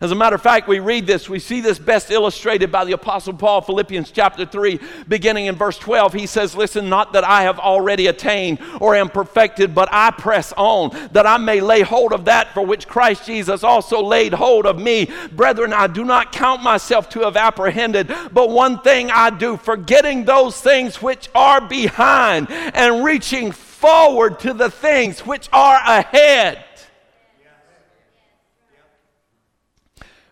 As 0.05 0.11
a 0.11 0.15
matter 0.15 0.35
of 0.35 0.43
fact, 0.43 0.67
we 0.67 0.77
read 0.77 1.07
this, 1.07 1.27
we 1.27 1.39
see 1.39 1.61
this 1.61 1.79
best 1.79 2.11
illustrated 2.11 2.71
by 2.71 2.85
the 2.85 2.91
Apostle 2.91 3.33
Paul, 3.33 3.61
Philippians 3.61 4.11
chapter 4.11 4.45
3, 4.45 4.79
beginning 5.07 5.47
in 5.47 5.55
verse 5.55 5.79
12. 5.79 6.13
He 6.13 6.27
says, 6.27 6.55
Listen, 6.55 6.89
not 6.89 7.13
that 7.13 7.23
I 7.23 7.41
have 7.41 7.57
already 7.57 8.05
attained 8.05 8.59
or 8.79 8.93
am 8.93 9.09
perfected, 9.09 9.73
but 9.73 9.89
I 9.91 10.11
press 10.11 10.53
on, 10.57 10.91
that 11.13 11.25
I 11.25 11.37
may 11.37 11.59
lay 11.59 11.81
hold 11.81 12.13
of 12.13 12.25
that 12.25 12.53
for 12.53 12.63
which 12.63 12.87
Christ 12.87 13.25
Jesus 13.25 13.63
also 13.63 14.03
laid 14.03 14.35
hold 14.35 14.67
of 14.67 14.77
me. 14.77 15.09
Brethren, 15.31 15.73
I 15.73 15.87
do 15.87 16.05
not 16.05 16.31
count 16.31 16.61
myself 16.61 17.09
to 17.09 17.21
have 17.21 17.35
apprehended, 17.35 18.13
but 18.31 18.51
one 18.51 18.81
thing 18.81 19.09
I 19.09 19.31
do, 19.31 19.57
forgetting 19.57 20.25
those 20.25 20.61
things 20.61 21.01
which 21.01 21.29
are 21.33 21.67
behind 21.67 22.51
and 22.51 23.03
reaching 23.03 23.51
forward 23.51 24.39
to 24.41 24.53
the 24.53 24.69
things 24.69 25.21
which 25.21 25.49
are 25.51 25.77
ahead. 25.77 26.63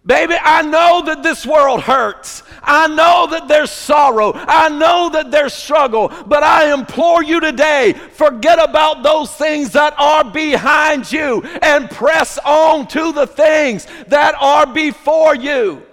Baby, 0.06 0.36
I 0.42 0.64
know 0.64 1.02
that 1.06 1.24
this 1.24 1.46
world 1.46 1.82
hurts. 1.82 2.44
I 2.62 2.88
know 2.88 3.28
that 3.32 3.48
there's 3.48 3.72
sorrow. 3.72 4.34
I 4.36 4.68
know 4.68 5.10
that 5.10 5.32
there's 5.32 5.54
struggle. 5.54 6.12
But 6.28 6.44
I 6.44 6.74
implore 6.74 7.24
you 7.24 7.40
today 7.40 7.94
forget 7.94 8.60
about 8.62 9.02
those 9.02 9.34
things 9.34 9.72
that 9.72 9.96
are 9.98 10.26
behind 10.26 11.10
you 11.10 11.42
and 11.62 11.90
press 11.90 12.38
on 12.40 12.88
to 12.88 13.14
the 13.14 13.28
things 13.28 13.88
that 14.08 14.36
are 14.42 14.66
before 14.66 15.36
you. 15.36 15.84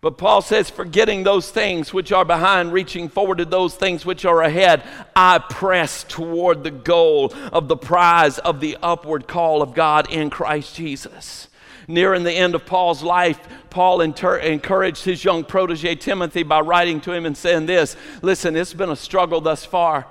But 0.00 0.18
Paul 0.18 0.42
says, 0.42 0.68
forgetting 0.68 1.24
those 1.24 1.50
things 1.50 1.92
which 1.92 2.12
are 2.12 2.24
behind, 2.24 2.72
reaching 2.72 3.08
forward 3.08 3.38
to 3.38 3.44
those 3.44 3.74
things 3.74 4.04
which 4.04 4.24
are 4.24 4.42
ahead, 4.42 4.82
I 5.14 5.38
press 5.38 6.04
toward 6.04 6.62
the 6.62 6.70
goal 6.70 7.32
of 7.52 7.68
the 7.68 7.76
prize 7.76 8.38
of 8.38 8.60
the 8.60 8.76
upward 8.82 9.26
call 9.26 9.62
of 9.62 9.74
God 9.74 10.10
in 10.10 10.30
Christ 10.30 10.76
Jesus. 10.76 11.48
Nearing 11.88 12.24
the 12.24 12.32
end 12.32 12.54
of 12.54 12.66
Paul's 12.66 13.02
life, 13.02 13.40
Paul 13.70 14.00
inter- 14.00 14.38
encouraged 14.38 15.04
his 15.04 15.24
young 15.24 15.44
protege 15.44 15.94
Timothy 15.94 16.42
by 16.42 16.60
writing 16.60 17.00
to 17.02 17.12
him 17.12 17.24
and 17.26 17.36
saying 17.36 17.66
this 17.66 17.96
Listen, 18.22 18.56
it's 18.56 18.74
been 18.74 18.90
a 18.90 18.96
struggle 18.96 19.40
thus 19.40 19.64
far. 19.64 20.06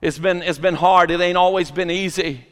It's 0.00 0.18
been, 0.18 0.42
it's 0.42 0.58
been 0.58 0.74
hard. 0.74 1.10
It 1.10 1.20
ain't 1.20 1.38
always 1.38 1.70
been 1.70 1.90
easy. 1.90 2.44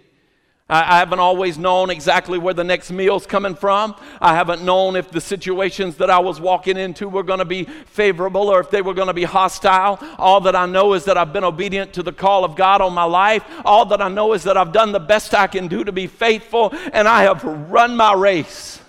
I, 0.71 0.99
haven't 0.99 1.19
always 1.19 1.59
known 1.59 1.91
exactly 1.91 2.39
where 2.39 2.55
the 2.55 2.65
next 2.65 2.91
meal's 2.93 3.27
coming 3.27 3.55
from. 3.55 3.97
I 4.21 4.35
haven't 4.35 4.63
known 4.63 4.95
if 4.95 5.11
the 5.11 5.21
situations 5.21 5.97
that 5.97 6.11
I 6.11 6.21
was 6.21 6.41
walking 6.41 6.77
into 6.77 7.09
were 7.09 7.25
going 7.25 7.41
to 7.41 7.45
be 7.45 7.65
favorable 7.65 8.49
or 8.49 8.61
if 8.61 8.71
they 8.71 8.81
were 8.81 8.95
going 8.95 9.09
to 9.09 9.15
be 9.15 9.25
hostile. 9.25 9.99
All 10.19 10.41
that 10.43 10.55
I 10.55 10.67
know 10.67 10.95
is 10.95 11.05
that 11.07 11.19
I've 11.19 11.33
been 11.33 11.45
obedient 11.45 11.93
to 11.95 12.03
the 12.03 12.13
call 12.13 12.45
of 12.45 12.55
God 12.55 12.81
on 12.81 12.95
my 12.95 13.05
life. 13.05 13.45
All 13.65 13.85
that 13.87 14.01
I 14.01 14.09
know 14.09 14.33
is 14.33 14.45
that 14.45 14.57
I've 14.57 14.73
done 14.73 14.93
the 14.93 15.01
best 15.01 15.35
I 15.35 15.49
can 15.49 15.67
do 15.67 15.83
to 15.83 15.93
be 15.93 16.07
faithful 16.07 16.73
and 16.93 17.09
I 17.09 17.23
have 17.25 17.43
run 17.43 17.97
my 17.97 18.15
race. 18.15 18.81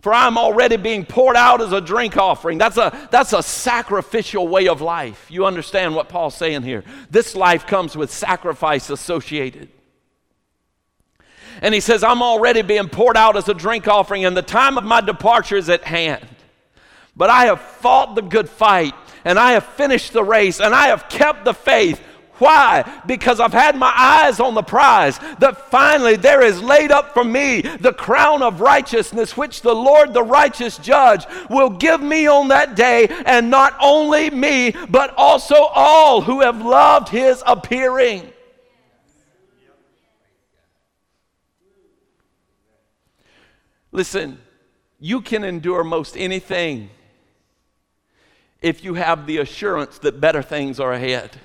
For 0.00 0.14
I'm 0.14 0.38
already 0.38 0.76
being 0.76 1.04
poured 1.04 1.34
out 1.34 1.60
as 1.60 1.72
a 1.72 1.80
drink 1.80 2.16
offering. 2.16 2.56
That's 2.56 2.76
a, 2.76 3.08
that's 3.10 3.32
a 3.32 3.42
sacrificial 3.42 4.46
way 4.46 4.68
of 4.68 4.80
life. 4.80 5.26
You 5.28 5.44
understand 5.44 5.94
what 5.94 6.08
Paul's 6.08 6.36
saying 6.36 6.62
here. 6.62 6.84
This 7.10 7.34
life 7.34 7.66
comes 7.66 7.96
with 7.96 8.12
sacrifice 8.12 8.90
associated. 8.90 9.68
And 11.60 11.74
he 11.74 11.80
says, 11.80 12.04
I'm 12.04 12.22
already 12.22 12.62
being 12.62 12.88
poured 12.88 13.16
out 13.16 13.36
as 13.36 13.48
a 13.48 13.54
drink 13.54 13.88
offering, 13.88 14.24
and 14.24 14.36
the 14.36 14.42
time 14.42 14.78
of 14.78 14.84
my 14.84 15.00
departure 15.00 15.56
is 15.56 15.68
at 15.68 15.82
hand. 15.82 16.24
But 17.16 17.30
I 17.30 17.46
have 17.46 17.60
fought 17.60 18.14
the 18.14 18.22
good 18.22 18.48
fight, 18.48 18.94
and 19.24 19.36
I 19.36 19.52
have 19.52 19.64
finished 19.64 20.12
the 20.12 20.22
race, 20.22 20.60
and 20.60 20.72
I 20.72 20.88
have 20.88 21.08
kept 21.08 21.44
the 21.44 21.54
faith. 21.54 22.00
Why? 22.38 23.02
Because 23.06 23.40
I've 23.40 23.52
had 23.52 23.76
my 23.76 23.92
eyes 23.96 24.40
on 24.40 24.54
the 24.54 24.62
prize, 24.62 25.18
that 25.38 25.70
finally 25.70 26.16
there 26.16 26.42
is 26.42 26.62
laid 26.62 26.92
up 26.92 27.12
for 27.12 27.24
me 27.24 27.62
the 27.62 27.92
crown 27.92 28.42
of 28.42 28.60
righteousness, 28.60 29.36
which 29.36 29.62
the 29.62 29.74
Lord, 29.74 30.14
the 30.14 30.22
righteous 30.22 30.78
judge, 30.78 31.26
will 31.50 31.70
give 31.70 32.00
me 32.00 32.26
on 32.26 32.48
that 32.48 32.76
day, 32.76 33.08
and 33.26 33.50
not 33.50 33.76
only 33.80 34.30
me, 34.30 34.72
but 34.88 35.14
also 35.16 35.56
all 35.56 36.20
who 36.20 36.40
have 36.40 36.64
loved 36.64 37.08
his 37.08 37.42
appearing. 37.46 38.32
Listen, 43.90 44.38
you 45.00 45.20
can 45.20 45.44
endure 45.44 45.82
most 45.82 46.16
anything 46.16 46.90
if 48.60 48.84
you 48.84 48.94
have 48.94 49.26
the 49.26 49.38
assurance 49.38 49.98
that 50.00 50.20
better 50.20 50.42
things 50.42 50.78
are 50.78 50.92
ahead. 50.92 51.38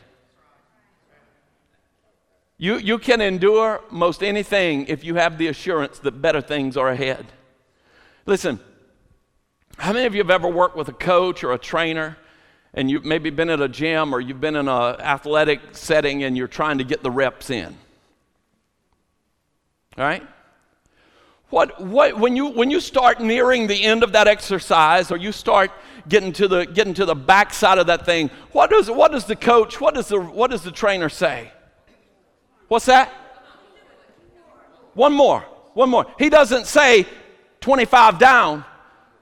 You, 2.58 2.78
you 2.78 2.98
can 2.98 3.20
endure 3.22 3.82
most 3.90 4.24
anything 4.24 4.86
if 4.88 5.04
you 5.04 5.16
have 5.16 5.38
the 5.38 5.48
assurance 5.48 6.00
that 6.00 6.22
better 6.22 6.42
things 6.42 6.78
are 6.78 6.90
ahead. 6.90 7.26
Listen, 8.26 8.60
how 9.78 9.92
many 9.92 10.06
of 10.06 10.14
you 10.14 10.22
have 10.22 10.30
ever 10.30 10.48
worked 10.48 10.76
with 10.76 10.88
a 10.88 10.94
coach 10.94 11.44
or 11.44 11.54
a 11.54 11.58
trainer 11.58 12.18
and 12.74 12.90
you've 12.90 13.06
maybe 13.06 13.30
been 13.30 13.50
at 13.50 13.62
a 13.62 13.68
gym 13.68 14.14
or 14.14 14.22
you've 14.22 14.40
been 14.40 14.56
in 14.56 14.68
an 14.68 15.02
athletic 15.02 15.60
setting 15.72 16.24
and 16.24 16.38
you're 16.38 16.48
trying 16.48 16.78
to 16.78 16.84
get 16.84 17.04
the 17.04 17.12
reps 17.12 17.50
in? 17.50 17.76
All 19.98 20.06
right? 20.06 20.24
What, 21.50 21.84
what, 21.84 22.18
when, 22.18 22.36
you, 22.36 22.48
when 22.48 22.72
you 22.72 22.80
start 22.80 23.22
nearing 23.22 23.68
the 23.68 23.84
end 23.84 24.04
of 24.04 24.14
that 24.14 24.28
exercise 24.28 25.12
or 25.12 25.18
you 25.18 25.32
start 25.32 25.72
getting 26.08 26.34
to 26.34 26.48
the, 26.48 26.66
getting 26.66 26.96
to 26.96 27.06
the 27.06 27.14
backside 27.14 27.78
of 27.78 27.88
that 27.88 28.06
thing, 28.06 28.32
what 28.54 28.70
does, 28.72 28.90
what 28.90 29.12
does 29.12 29.26
the 29.26 29.36
coach, 29.36 29.80
what 29.80 29.94
does 29.94 30.08
the, 30.08 30.20
what 30.20 30.50
does 30.50 30.64
the 30.64 30.72
trainer 30.72 31.10
say? 31.10 31.52
What's 32.74 32.88
that? 32.88 33.13
One 34.96 35.13
more. 35.13 35.42
One 35.75 35.92
more. 35.92 36.08
He 36.18 36.32
doesn't 36.32 36.65
say 36.65 37.06
25 37.62 38.18
down, 38.18 38.65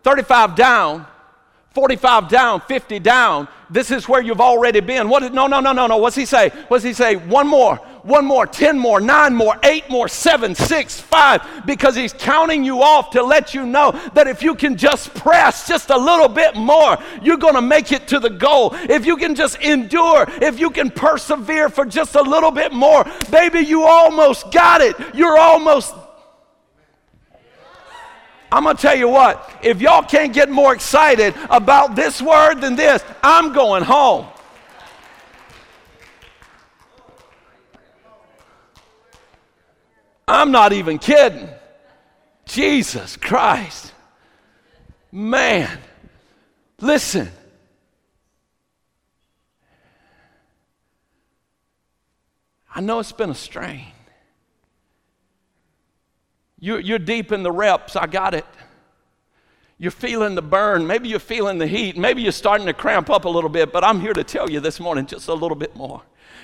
35 0.03 0.55
down, 0.55 1.05
45 1.73 2.27
down, 2.27 2.61
50 2.61 2.99
down. 2.99 3.47
This 3.69 3.91
is 3.91 4.09
where 4.09 4.21
you've 4.21 4.41
already 4.41 4.81
been. 4.81 5.07
What 5.07 5.23
is, 5.23 5.31
no, 5.31 5.47
no, 5.47 5.61
no, 5.61 5.71
no, 5.71 5.87
no. 5.87 5.97
What's 5.97 6.17
he 6.17 6.25
say? 6.25 6.49
What's 6.67 6.83
he 6.83 6.91
say? 6.91 7.15
One 7.15 7.47
more, 7.47 7.77
one 8.03 8.25
more, 8.25 8.45
10 8.45 8.77
more, 8.77 8.99
nine 8.99 9.33
more, 9.33 9.57
eight 9.63 9.89
more, 9.89 10.09
seven, 10.09 10.53
six, 10.53 10.99
five, 10.99 11.41
because 11.65 11.95
he's 11.95 12.11
counting 12.11 12.65
you 12.65 12.81
off 12.81 13.11
to 13.11 13.23
let 13.23 13.53
you 13.53 13.65
know 13.65 13.91
that 14.13 14.27
if 14.27 14.43
you 14.43 14.53
can 14.53 14.75
just 14.75 15.13
press 15.13 15.65
just 15.65 15.89
a 15.91 15.97
little 15.97 16.27
bit 16.27 16.55
more, 16.57 16.97
you're 17.21 17.37
going 17.37 17.55
to 17.55 17.61
make 17.61 17.93
it 17.93 18.05
to 18.09 18.19
the 18.19 18.29
goal. 18.29 18.71
If 18.73 19.05
you 19.05 19.15
can 19.15 19.33
just 19.33 19.57
endure, 19.61 20.25
if 20.41 20.59
you 20.59 20.71
can 20.71 20.91
persevere 20.91 21.69
for 21.69 21.85
just 21.85 22.15
a 22.15 22.21
little 22.21 22.51
bit 22.51 22.73
more, 22.73 23.05
baby, 23.31 23.59
you 23.59 23.83
almost 23.83 24.51
got 24.51 24.81
it. 24.81 24.97
You're 25.15 25.37
almost 25.37 25.95
I'm 28.51 28.63
going 28.63 28.75
to 28.75 28.81
tell 28.81 28.97
you 28.97 29.07
what, 29.07 29.49
if 29.63 29.79
y'all 29.79 30.03
can't 30.03 30.33
get 30.33 30.49
more 30.49 30.73
excited 30.73 31.33
about 31.49 31.95
this 31.95 32.21
word 32.21 32.55
than 32.55 32.75
this, 32.75 33.01
I'm 33.23 33.53
going 33.53 33.83
home. 33.83 34.27
I'm 40.27 40.51
not 40.51 40.73
even 40.73 40.99
kidding. 40.99 41.49
Jesus 42.45 43.15
Christ. 43.15 43.93
Man, 45.11 45.79
listen. 46.79 47.29
I 52.73 52.81
know 52.81 52.99
it's 52.99 53.11
been 53.11 53.29
a 53.29 53.35
strain. 53.35 53.90
You, 56.61 56.77
you're 56.77 56.99
deep 56.99 57.31
in 57.31 57.43
the 57.43 57.51
reps. 57.51 57.97
I 57.97 58.07
got 58.07 58.33
it. 58.33 58.45
You're 59.79 59.89
feeling 59.89 60.35
the 60.35 60.43
burn. 60.43 60.85
Maybe 60.85 61.09
you're 61.09 61.19
feeling 61.19 61.57
the 61.57 61.65
heat. 61.65 61.97
Maybe 61.97 62.21
you're 62.21 62.31
starting 62.31 62.67
to 62.67 62.73
cramp 62.73 63.09
up 63.09 63.25
a 63.25 63.29
little 63.29 63.49
bit, 63.49 63.73
but 63.73 63.83
I'm 63.83 63.99
here 63.99 64.13
to 64.13 64.23
tell 64.23 64.47
you 64.47 64.59
this 64.59 64.79
morning 64.79 65.07
just 65.07 65.27
a 65.27 65.33
little 65.33 65.57
bit 65.57 65.75
more. 65.75 66.03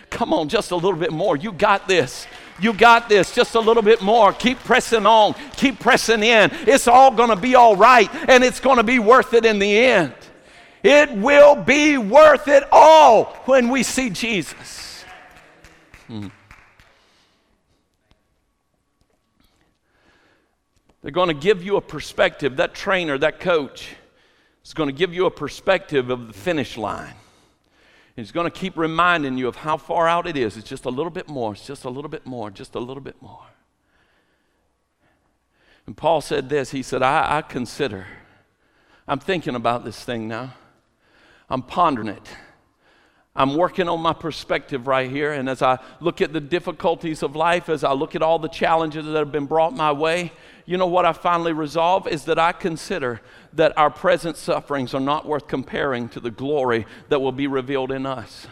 Come 0.10 0.34
on, 0.34 0.49
just 0.49 0.71
a 0.71 0.75
little 0.75 0.95
bit 0.95 1.13
more. 1.13 1.38
You 1.38 1.51
got 1.51 1.88
this. 1.88 2.25
You 2.60 2.73
got 2.73 3.10
this. 3.10 3.36
Just 3.36 3.53
a 3.53 3.60
little 3.60 3.84
bit 3.84 4.01
more. 4.01 4.34
Keep 4.34 4.58
pressing 4.60 5.06
on. 5.06 5.36
Keep 5.56 5.80
pressing 5.80 6.23
in. 6.23 6.49
It's 6.65 6.88
all 6.88 7.12
going 7.12 7.30
to 7.30 7.36
be 7.36 7.53
all 7.53 7.75
right, 7.75 8.10
and 8.27 8.43
it's 8.43 8.60
going 8.60 8.77
to 8.77 8.84
be 8.84 8.97
worth 8.97 9.36
it 9.36 9.45
in 9.45 9.60
the 9.60 9.77
end. 9.77 10.13
It 10.82 11.12
will 11.12 11.56
be 11.56 11.99
worth 11.99 12.47
it 12.47 12.63
all 12.71 13.25
when 13.45 13.69
we 13.69 13.84
see 13.84 14.10
Jesus. 14.10 15.03
Hmm. 16.08 16.30
They're 21.01 21.12
going 21.12 21.29
to 21.29 21.33
give 21.33 21.63
you 21.63 21.77
a 21.77 21.81
perspective. 21.81 22.57
That 22.57 22.73
trainer, 22.73 23.17
that 23.17 23.39
coach, 23.39 23.89
is 24.65 24.73
going 24.73 24.89
to 24.89 24.95
give 24.95 25.13
you 25.13 25.25
a 25.25 25.31
perspective 25.31 26.10
of 26.10 26.27
the 26.27 26.33
finish 26.33 26.77
line. 26.77 27.13
He's 28.15 28.31
going 28.31 28.49
to 28.49 28.60
keep 28.60 28.75
reminding 28.77 29.38
you 29.38 29.47
of 29.47 29.57
how 29.57 29.77
far 29.77 30.07
out 30.07 30.25
it 30.25 30.36
is. 30.36 30.57
It's 30.57 30.67
just 30.67 30.86
a 30.86 30.89
little 30.89 31.12
bit 31.12 31.29
more. 31.29 31.53
It's 31.53 31.67
just 31.67 31.86
a 31.86 31.89
little 31.89 32.10
bit 32.10 32.25
more. 32.25 32.49
Just 32.49 32.73
a 32.73 32.79
little 32.79 33.01
bit 33.01 33.21
more. 33.21 33.45
And 35.86 35.95
Paul 35.95 36.21
said 36.21 36.49
this 36.49 36.71
He 36.71 36.83
said, 36.83 37.01
I, 37.01 37.38
I 37.38 37.41
consider, 37.41 38.07
I'm 39.07 39.19
thinking 39.19 39.55
about 39.55 39.86
this 39.86 40.03
thing 40.03 40.27
now, 40.27 40.53
I'm 41.49 41.62
pondering 41.62 42.10
it. 42.10 42.27
I'm 43.36 43.55
working 43.55 43.88
on 43.88 44.01
my 44.01 44.13
perspective 44.13 44.88
right 44.88 45.10
here. 45.10 45.31
And 45.31 45.47
as 45.47 45.62
I 45.62 45.77
look 45.99 46.21
at 46.21 46.33
the 46.33 46.41
difficulties 46.41 47.21
of 47.21 47.36
life, 47.36 47.69
as 47.69 47.83
I 47.83 47.93
look 47.93 48.15
at 48.15 48.23
all 48.23 48.39
the 48.39 48.47
challenges 48.47 49.05
that 49.05 49.13
have 49.13 49.31
been 49.31 49.45
brought 49.45 49.73
my 49.73 49.91
way, 49.91 50.31
you 50.67 50.77
know 50.77 50.86
what 50.86 51.06
I 51.06 51.13
finally 51.13 51.53
resolve 51.53 52.08
is 52.08 52.25
that 52.25 52.38
I 52.38 52.51
consider 52.51 53.21
that 53.53 53.75
our 53.77 53.89
present 53.89 54.36
sufferings 54.36 54.93
are 54.93 54.99
not 54.99 55.25
worth 55.25 55.47
comparing 55.47 56.10
to 56.10 56.19
the 56.19 56.30
glory 56.30 56.86
that 57.08 57.21
will 57.21 57.32
be 57.32 57.47
revealed 57.47 57.89
in 57.89 58.06
us. 58.06 58.47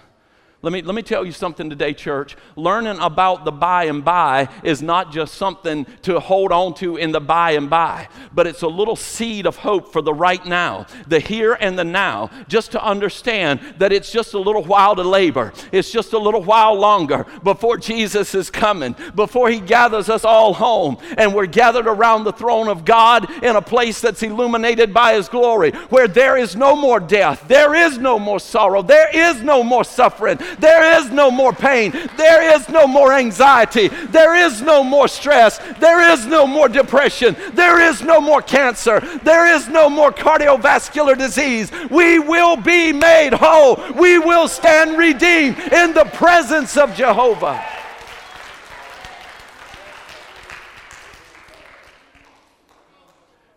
Let 0.65 0.71
me, 0.71 0.82
let 0.82 0.95
me 0.95 1.04
tell 1.04 1.23
you 1.23 1.32
something 1.32 1.69
today, 1.69 1.93
church. 1.93 2.36
Learning 2.56 2.97
about 2.99 3.45
the 3.45 3.51
by 3.51 3.84
and 3.84 4.04
by 4.04 4.49
is 4.63 4.82
not 4.82 5.12
just 5.12 5.36
something 5.36 5.86
to 6.01 6.19
hold 6.19 6.51
on 6.51 6.73
to 6.78 6.97
in 6.97 7.12
the 7.12 7.19
by 7.19 7.51
and 7.51 7.69
by, 7.69 8.08
but 8.34 8.47
it's 8.47 8.63
a 8.63 8.67
little 8.67 8.95
seed 8.95 9.45
of 9.45 9.58
hope 9.58 9.93
for 9.93 10.01
the 10.01 10.12
right 10.12 10.43
now, 10.43 10.88
the 11.06 11.19
here 11.19 11.54
and 11.54 11.78
the 11.78 11.84
now, 11.84 12.32
just 12.47 12.71
to 12.71 12.84
understand 12.84 13.60
that 13.78 13.93
it's 13.93 14.12
just 14.12 14.34
a 14.34 14.39
little 14.39 14.63
while 14.63 14.95
to 14.95 15.04
labor. 15.04 15.54
It's 15.71 15.91
just 15.91 16.13
a 16.13 16.17
little 16.17 16.41
while 16.41 16.73
longer 16.73 17.28
before 17.43 17.78
Jesus 17.78 18.34
is 18.34 18.49
coming, 18.49 18.95
before 19.13 19.51
he 19.51 19.60
gathers 19.60 20.10
us 20.10 20.25
all 20.25 20.56
home, 20.56 20.97
and 21.15 21.36
we're 21.36 21.45
gathered 21.45 21.86
around 21.86 22.23
the 22.23 22.34
throne 22.34 22.69
of 22.69 22.86
God 22.86 23.32
in 23.43 23.56
a 23.56 23.62
place 23.62 24.01
that's 24.01 24.23
illuminated 24.23 24.95
by 24.95 25.13
his 25.13 25.30
glory, 25.30 25.73
where 25.89 26.08
there 26.08 26.38
is 26.38 26.56
no 26.56 26.75
more 26.75 26.99
death, 26.99 27.47
there 27.47 27.75
is 27.75 27.99
no 27.99 28.17
more 28.17 28.39
sorrow, 28.39 28.82
there 28.82 29.15
is 29.15 29.43
no 29.43 29.62
more 29.62 29.84
suffering. 29.84 30.39
There 30.60 31.00
is 31.00 31.12
no 31.12 31.32
more 31.32 31.54
pain. 31.54 31.91
There 32.18 32.56
is 32.56 32.70
no 32.70 32.88
more 32.88 33.13
anxiety. 33.13 33.88
There 33.88 34.36
is 34.36 34.62
no 34.62 34.84
more 34.84 35.08
stress. 35.08 35.60
There 35.80 36.12
is 36.12 36.26
no 36.26 36.48
more 36.48 36.70
depression. 36.70 37.36
There 37.54 37.80
is 37.82 38.02
no 38.02 38.22
more 38.22 38.41
cancer. 38.41 39.00
There 39.24 39.48
is 39.56 39.68
no 39.68 39.89
more 39.89 40.12
cardiovascular 40.12 41.18
disease. 41.18 41.72
We 41.89 42.20
will 42.20 42.56
be 42.56 42.94
made 42.94 43.34
whole. 43.34 43.80
We 43.94 44.20
will 44.20 44.48
stand 44.48 44.98
redeemed 44.98 45.58
in 45.60 45.94
the 45.94 46.06
presence 46.13 46.78
of 46.78 46.96
Jehovah. 46.96 47.63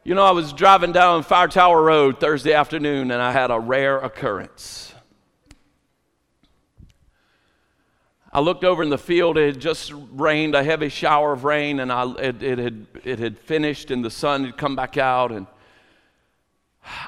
You 0.09 0.15
know, 0.15 0.25
I 0.25 0.31
was 0.31 0.55
driving 0.55 0.93
down 0.93 1.23
Fire 1.23 1.49
Tower 1.49 1.83
Road 1.83 2.19
Thursday 2.19 2.55
afternoon 2.55 3.11
and 3.11 3.21
I 3.21 3.31
had 3.31 3.51
a 3.51 3.61
rare 3.61 3.99
occurrence. 3.99 4.88
I 8.39 8.41
looked 8.41 8.63
over 8.63 8.85
in 8.85 8.89
the 8.89 8.97
field. 8.97 9.37
It 9.37 9.55
had 9.55 9.61
just 9.61 9.93
rained 10.13 10.55
a 10.55 10.63
heavy 10.63 10.91
shower 10.91 11.33
of 11.33 11.43
rain, 11.43 11.81
and 11.81 11.91
I, 11.91 12.09
it, 12.21 12.41
it, 12.41 12.59
had, 12.61 12.87
it 13.03 13.19
had 13.19 13.37
finished, 13.37 13.91
and 13.91 14.05
the 14.05 14.13
sun 14.13 14.45
had 14.45 14.57
come 14.57 14.77
back 14.77 14.97
out. 14.97 15.33
And 15.33 15.49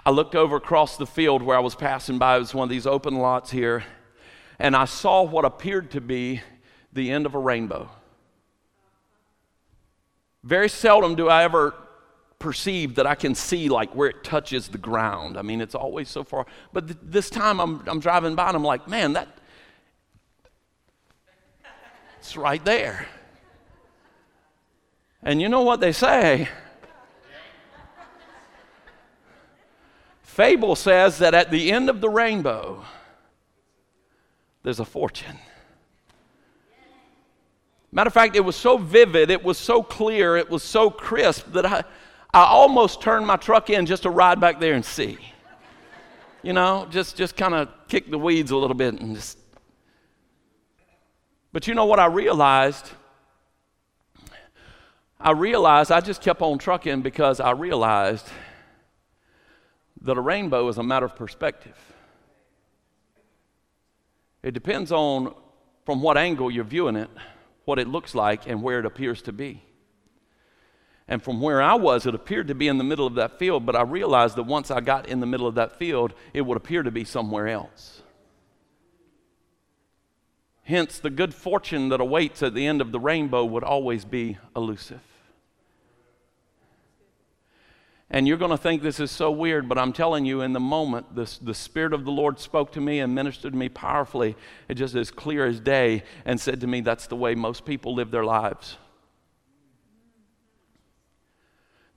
I 0.05 0.11
looked 0.11 0.35
over 0.35 0.57
across 0.57 0.97
the 0.97 1.07
field 1.07 1.41
where 1.41 1.57
I 1.57 1.61
was 1.61 1.77
passing 1.77 2.19
by. 2.19 2.35
It 2.35 2.41
was 2.41 2.53
one 2.53 2.65
of 2.65 2.69
these 2.69 2.85
open 2.85 3.15
lots 3.15 3.49
here, 3.49 3.85
and 4.59 4.75
I 4.75 4.87
saw 4.87 5.23
what 5.23 5.45
appeared 5.45 5.93
to 5.93 6.01
be 6.01 6.41
the 6.93 7.13
end 7.13 7.27
of 7.27 7.37
a 7.37 7.39
rainbow. 7.39 7.89
Very 10.43 10.69
seldom 10.69 11.15
do 11.15 11.29
I 11.29 11.45
ever 11.45 11.75
perceive 12.41 12.97
that 12.97 13.07
I 13.07 13.15
can 13.15 13.37
see 13.37 13.69
like 13.69 13.95
where 13.95 14.09
it 14.09 14.25
touches 14.25 14.67
the 14.67 14.79
ground. 14.79 15.39
I 15.39 15.43
mean, 15.43 15.61
it's 15.61 15.77
always 15.77 16.09
so 16.09 16.25
far. 16.25 16.47
But 16.73 16.89
th- 16.89 16.99
this 17.01 17.31
time 17.31 17.61
I'm, 17.61 17.85
I'm 17.87 18.01
driving 18.01 18.35
by 18.35 18.49
and 18.49 18.57
I'm 18.57 18.65
like, 18.65 18.89
man, 18.89 19.13
that 19.13 19.29
it's 22.21 22.37
right 22.37 22.63
there. 22.67 23.07
And 25.23 25.41
you 25.41 25.49
know 25.49 25.63
what 25.63 25.81
they 25.81 25.93
say? 25.93 26.49
Fable 30.23 30.77
says 30.77 31.19
that 31.19 31.35
at 31.35 31.51
the 31.51 31.73
end 31.73 31.89
of 31.89 32.03
the 32.03 32.11
rainbow, 32.11 32.85
there's 34.63 34.81
a 34.81 34.85
fortune. 34.85 35.39
Matter 37.91 38.09
of 38.09 38.15
fact, 38.15 38.37
it 38.37 38.45
was 38.45 38.55
so 38.55 38.77
vivid, 38.77 39.31
it 39.31 39.43
was 39.43 39.57
so 39.57 39.83
clear, 39.83 40.37
it 40.37 40.49
was 40.49 40.63
so 40.63 40.91
crisp 40.91 41.53
that 41.53 41.65
I, 41.65 41.83
I 42.33 42.45
almost 42.45 43.01
turned 43.01 43.27
my 43.27 43.37
truck 43.37 43.71
in 43.71 43.87
just 43.87 44.05
to 44.05 44.11
ride 44.11 44.41
back 44.41 44.61
there 44.61 44.75
and 44.75 44.85
see. 44.85 45.19
You 46.43 46.53
know, 46.53 46.87
just, 46.91 47.17
just 47.17 47.35
kind 47.35 47.55
of 47.55 47.69
kick 47.89 48.11
the 48.11 48.19
weeds 48.19 48.51
a 48.51 48.57
little 48.57 48.77
bit 48.77 49.01
and 49.01 49.17
just. 49.17 49.39
But 51.53 51.67
you 51.67 51.75
know 51.75 51.85
what 51.85 51.99
I 51.99 52.07
realized? 52.07 52.91
I 55.19 55.33
realized 55.33 55.93
I 55.93 56.01
just 56.01 56.23
kept 56.23 56.41
on 56.41 56.59
trucking 56.59 57.03
because 57.03 57.41
I 57.41 57.51
realized 57.51 58.27
that 60.03 60.17
a 60.17 60.21
rainbow 60.21 60.69
is 60.69 60.79
a 60.79 60.83
matter 60.83 61.07
of 61.07 61.17
perspective. 61.17 61.77
It 64.43 64.55
depends 64.55 64.91
on 64.93 65.35
from 65.85 66.01
what 66.01 66.17
angle 66.17 66.51
you're 66.51 66.65
viewing 66.65 66.97
it, 66.97 67.11
what 67.65 67.79
it 67.79 67.89
looks 67.89 68.15
like, 68.15 68.47
and 68.47 68.63
where 68.63 68.79
it 68.79 68.87
appears 68.87 69.21
to 69.23 69.33
be. 69.33 69.63
And 71.07 71.23
from 71.23 71.41
where 71.41 71.61
I 71.61 71.75
was, 71.75 72.07
it 72.07 72.15
appeared 72.15 72.49
to 72.49 72.55
be 72.55 72.69
in 72.69 72.79
the 72.79 72.85
middle 72.85 73.07
of 73.07 73.17
that 73.17 73.39
field, 73.39 73.67
but 73.67 73.75
I 73.75 73.83
realized 73.83 74.37
that 74.37 74.45
once 74.45 74.71
I 74.71 74.81
got 74.81 75.09
in 75.09 75.21
the 75.21 75.27
middle 75.27 75.49
of 75.49 75.57
that 75.57 75.77
field, 75.77 76.15
it 76.33 76.43
would 76.43 76.57
appear 76.57 76.85
to 76.85 76.91
be 76.91 77.05
somewhere 77.05 77.49
else. 77.49 78.03
Hence, 80.71 81.01
the 81.01 81.11
good 81.11 81.35
fortune 81.35 81.89
that 81.89 82.01
awaits 82.01 82.45
at 82.45 82.55
the 82.55 82.65
end 82.65 82.81
of 82.81 82.93
the 82.93 83.01
rainbow 83.01 83.45
would 83.45 83.65
always 83.65 84.05
be 84.05 84.39
elusive. 84.55 85.01
And 88.09 88.29
you're 88.29 88.37
going 88.37 88.53
to 88.53 88.57
think 88.57 88.81
this 88.81 89.01
is 89.01 89.11
so 89.11 89.33
weird, 89.33 89.69
but 89.69 89.79
I'm 89.79 89.93
telling 89.93 90.25
you, 90.25 90.43
in 90.43 90.53
the 90.53 90.61
moment, 90.61 91.17
the 91.17 91.29
the 91.43 91.55
Spirit 91.55 91.93
of 91.93 92.05
the 92.05 92.13
Lord 92.13 92.39
spoke 92.39 92.71
to 92.73 92.81
me 92.81 93.01
and 93.01 93.13
ministered 93.13 93.53
to 93.53 93.59
me 93.59 93.69
powerfully, 93.69 94.37
it 94.69 94.75
just 94.75 94.95
as 94.95 95.11
clear 95.11 95.45
as 95.45 95.59
day, 95.59 96.05
and 96.25 96.41
said 96.41 96.61
to 96.61 96.69
me, 96.69 96.81
That's 96.81 97.09
the 97.09 97.17
way 97.17 97.35
most 97.35 97.65
people 97.65 97.93
live 97.93 98.13
their 98.13 98.25
lives. 98.25 98.77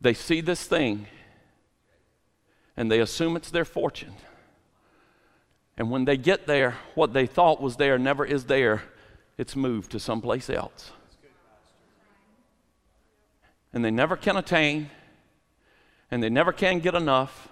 They 0.02 0.16
see 0.16 0.42
this 0.42 0.66
thing 0.66 1.06
and 2.76 2.92
they 2.92 3.00
assume 3.00 3.36
it's 3.36 3.52
their 3.52 3.66
fortune. 3.66 4.16
And 5.78 5.90
when 5.90 6.06
they 6.06 6.18
get 6.18 6.46
there, 6.46 6.78
what 6.96 7.14
they 7.14 7.26
thought 7.26 7.62
was 7.62 7.78
there 7.78 7.98
never 7.98 8.26
is 8.26 8.46
there, 8.46 8.84
it's 9.38 9.56
moved 9.56 9.92
to 9.92 10.00
someplace 10.00 10.50
else. 10.50 10.92
And 13.74 13.84
they 13.84 13.92
never 13.92 14.16
can 14.16 14.38
attain 14.38 14.90
and 16.14 16.22
they 16.22 16.30
never 16.30 16.52
can 16.52 16.78
get 16.78 16.94
enough, 16.94 17.50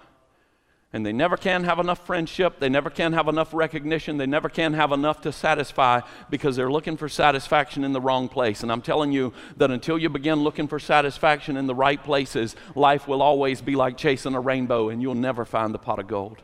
and 0.92 1.04
they 1.04 1.12
never 1.12 1.36
can 1.36 1.64
have 1.64 1.80
enough 1.80 2.06
friendship, 2.06 2.60
they 2.60 2.68
never 2.68 2.90
can 2.90 3.12
have 3.12 3.26
enough 3.26 3.52
recognition, 3.52 4.18
they 4.18 4.26
never 4.26 4.48
can 4.48 4.72
have 4.74 4.92
enough 4.92 5.20
to 5.22 5.32
satisfy 5.32 6.00
because 6.30 6.54
they're 6.54 6.70
looking 6.70 6.96
for 6.96 7.08
satisfaction 7.08 7.82
in 7.82 7.92
the 7.92 8.00
wrong 8.00 8.28
place. 8.28 8.62
And 8.62 8.70
I'm 8.70 8.80
telling 8.80 9.10
you 9.10 9.32
that 9.56 9.72
until 9.72 9.98
you 9.98 10.08
begin 10.08 10.44
looking 10.44 10.68
for 10.68 10.78
satisfaction 10.78 11.56
in 11.56 11.66
the 11.66 11.74
right 11.74 12.00
places, 12.00 12.54
life 12.76 13.08
will 13.08 13.20
always 13.20 13.60
be 13.60 13.74
like 13.74 13.96
chasing 13.96 14.34
a 14.34 14.40
rainbow 14.40 14.90
and 14.90 15.02
you'll 15.02 15.16
never 15.16 15.44
find 15.44 15.74
the 15.74 15.78
pot 15.80 15.98
of 15.98 16.06
gold. 16.06 16.38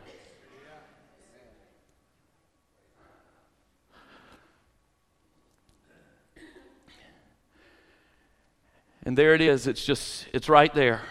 And 9.03 9.17
there 9.17 9.33
it 9.33 9.41
is. 9.41 9.67
It's 9.67 9.85
just, 9.85 10.27
it's 10.33 10.49
right 10.49 10.73
there. 10.73 11.01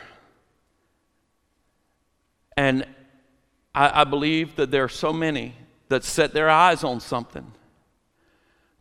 And 2.57 2.87
I, 3.75 4.03
I 4.03 4.05
believe 4.05 4.57
that 4.57 4.71
there 4.71 4.85
are 4.85 4.89
so 4.89 5.13
many 5.13 5.55
that 5.89 6.05
set 6.05 6.35
their 6.35 6.51
eyes 6.51 6.85
on 6.85 7.01
something 7.01 7.53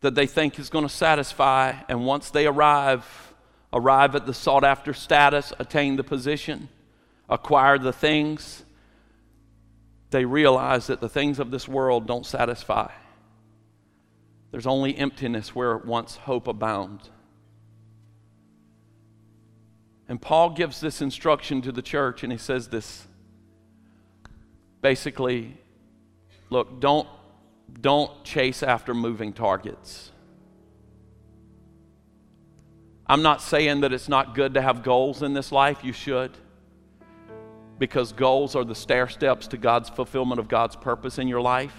that 0.01 0.15
they 0.15 0.27
think 0.27 0.59
is 0.59 0.69
going 0.69 0.85
to 0.85 0.93
satisfy, 0.93 1.73
and 1.89 2.05
once 2.05 2.29
they 2.29 2.45
arrive, 2.45 3.33
arrive 3.73 4.15
at 4.15 4.25
the 4.25 4.33
sought 4.33 4.63
after 4.63 4.93
status, 4.93 5.51
attain 5.59 5.95
the 5.95 6.03
position, 6.03 6.69
acquire 7.29 7.77
the 7.77 7.93
things, 7.93 8.63
they 10.11 10.23
realize 10.23 10.87
that 10.87 11.01
the 11.01 11.09
things 11.09 11.39
of 11.39 11.51
this 11.51 11.67
world 11.67 12.05
don't 12.07 12.25
satisfy. 12.25 12.91
There's 14.51 14.67
only 14.67 14.95
emptiness 14.95 15.53
where 15.53 15.77
once 15.77 16.15
hope 16.15 16.47
abounds. 16.47 17.09
And 20.09 20.21
Paul 20.21 20.51
gives 20.51 20.79
this 20.79 21.01
instruction 21.01 21.61
to 21.63 21.71
the 21.71 21.81
church, 21.81 22.23
and 22.23 22.31
he 22.31 22.37
says 22.37 22.69
this 22.69 23.07
basically, 24.81 25.57
look, 26.49 26.79
don't, 26.79 27.07
don't 27.81 28.23
chase 28.23 28.63
after 28.63 28.93
moving 28.93 29.33
targets. 29.33 30.11
I'm 33.05 33.21
not 33.21 33.41
saying 33.41 33.81
that 33.81 33.93
it's 33.93 34.09
not 34.09 34.35
good 34.35 34.53
to 34.53 34.61
have 34.61 34.83
goals 34.83 35.23
in 35.23 35.33
this 35.33 35.51
life, 35.51 35.83
you 35.83 35.93
should. 35.93 36.31
Because 37.79 38.11
goals 38.11 38.55
are 38.55 38.65
the 38.65 38.75
stair 38.75 39.07
steps 39.07 39.47
to 39.47 39.57
God's 39.57 39.89
fulfillment 39.89 40.39
of 40.39 40.47
God's 40.47 40.75
purpose 40.75 41.17
in 41.17 41.27
your 41.27 41.41
life. 41.41 41.75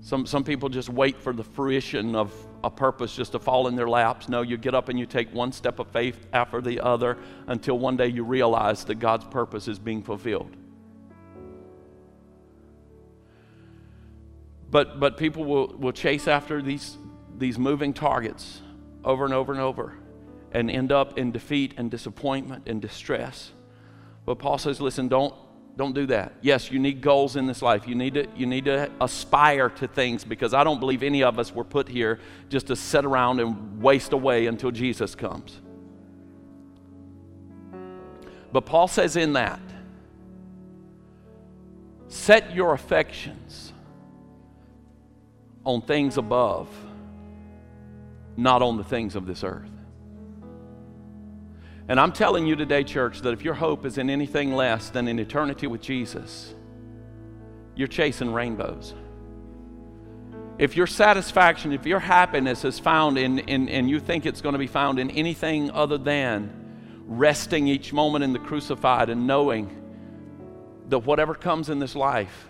Some, 0.00 0.26
some 0.26 0.44
people 0.44 0.68
just 0.68 0.88
wait 0.88 1.20
for 1.20 1.32
the 1.32 1.44
fruition 1.44 2.14
of 2.14 2.32
a 2.62 2.70
purpose 2.70 3.14
just 3.14 3.32
to 3.32 3.38
fall 3.38 3.68
in 3.68 3.76
their 3.76 3.88
laps. 3.88 4.28
No, 4.28 4.42
you 4.42 4.56
get 4.56 4.74
up 4.74 4.88
and 4.88 4.98
you 4.98 5.06
take 5.06 5.32
one 5.32 5.52
step 5.52 5.78
of 5.78 5.88
faith 5.88 6.26
after 6.32 6.60
the 6.60 6.80
other 6.80 7.16
until 7.46 7.78
one 7.78 7.96
day 7.96 8.08
you 8.08 8.24
realize 8.24 8.84
that 8.84 8.96
God's 8.96 9.24
purpose 9.24 9.68
is 9.68 9.78
being 9.78 10.02
fulfilled. 10.02 10.56
But, 14.70 15.00
but 15.00 15.16
people 15.16 15.44
will, 15.44 15.68
will 15.68 15.92
chase 15.92 16.28
after 16.28 16.62
these, 16.62 16.96
these 17.38 17.58
moving 17.58 17.92
targets 17.92 18.60
over 19.04 19.24
and 19.24 19.34
over 19.34 19.52
and 19.52 19.60
over 19.60 19.94
and 20.52 20.70
end 20.70 20.92
up 20.92 21.18
in 21.18 21.32
defeat 21.32 21.74
and 21.76 21.90
disappointment 21.90 22.68
and 22.68 22.80
distress. 22.80 23.52
But 24.24 24.38
Paul 24.38 24.58
says, 24.58 24.80
listen, 24.80 25.08
don't, 25.08 25.34
don't 25.76 25.94
do 25.94 26.06
that. 26.06 26.34
Yes, 26.42 26.70
you 26.70 26.78
need 26.78 27.00
goals 27.00 27.36
in 27.36 27.46
this 27.46 27.62
life. 27.62 27.88
You 27.88 27.94
need, 27.94 28.14
to, 28.14 28.26
you 28.36 28.46
need 28.46 28.66
to 28.66 28.90
aspire 29.00 29.68
to 29.70 29.88
things 29.88 30.24
because 30.24 30.52
I 30.52 30.64
don't 30.64 30.80
believe 30.80 31.02
any 31.02 31.22
of 31.22 31.38
us 31.38 31.54
were 31.54 31.64
put 31.64 31.88
here 31.88 32.18
just 32.48 32.66
to 32.66 32.76
sit 32.76 33.04
around 33.04 33.40
and 33.40 33.80
waste 33.80 34.12
away 34.12 34.46
until 34.46 34.70
Jesus 34.70 35.14
comes. 35.14 35.58
But 38.52 38.66
Paul 38.66 38.88
says 38.88 39.16
in 39.16 39.34
that, 39.34 39.60
set 42.08 42.54
your 42.54 42.74
affections 42.74 43.72
on 45.64 45.82
things 45.82 46.16
above, 46.16 46.68
not 48.36 48.60
on 48.60 48.76
the 48.76 48.84
things 48.84 49.14
of 49.14 49.26
this 49.26 49.44
earth. 49.44 49.70
And 51.90 51.98
I'm 51.98 52.12
telling 52.12 52.46
you 52.46 52.54
today, 52.54 52.84
church, 52.84 53.20
that 53.22 53.32
if 53.32 53.42
your 53.42 53.54
hope 53.54 53.84
is 53.84 53.98
in 53.98 54.10
anything 54.10 54.54
less 54.54 54.90
than 54.90 55.08
in 55.08 55.18
eternity 55.18 55.66
with 55.66 55.80
Jesus, 55.80 56.54
you're 57.74 57.88
chasing 57.88 58.32
rainbows. 58.32 58.94
If 60.56 60.76
your 60.76 60.86
satisfaction, 60.86 61.72
if 61.72 61.86
your 61.86 61.98
happiness 61.98 62.64
is 62.64 62.78
found 62.78 63.18
in, 63.18 63.40
in 63.40 63.68
and 63.68 63.90
you 63.90 63.98
think 63.98 64.24
it's 64.24 64.40
going 64.40 64.52
to 64.52 64.58
be 64.60 64.68
found 64.68 65.00
in 65.00 65.10
anything 65.10 65.72
other 65.72 65.98
than 65.98 66.52
resting 67.06 67.66
each 67.66 67.92
moment 67.92 68.22
in 68.22 68.32
the 68.32 68.38
crucified 68.38 69.10
and 69.10 69.26
knowing 69.26 69.76
that 70.90 71.00
whatever 71.00 71.34
comes 71.34 71.70
in 71.70 71.80
this 71.80 71.96
life 71.96 72.46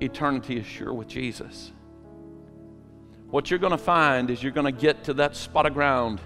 eternity 0.00 0.56
is 0.56 0.66
sure 0.66 0.92
with 0.92 1.06
Jesus. 1.06 1.70
What 3.30 3.48
you're 3.48 3.60
going 3.60 3.70
to 3.70 3.78
find 3.78 4.28
is 4.28 4.42
you're 4.42 4.50
going 4.50 4.74
to 4.74 4.80
get 4.80 5.04
to 5.04 5.14
that 5.14 5.36
spot 5.36 5.66
of 5.66 5.74
ground 5.74 6.20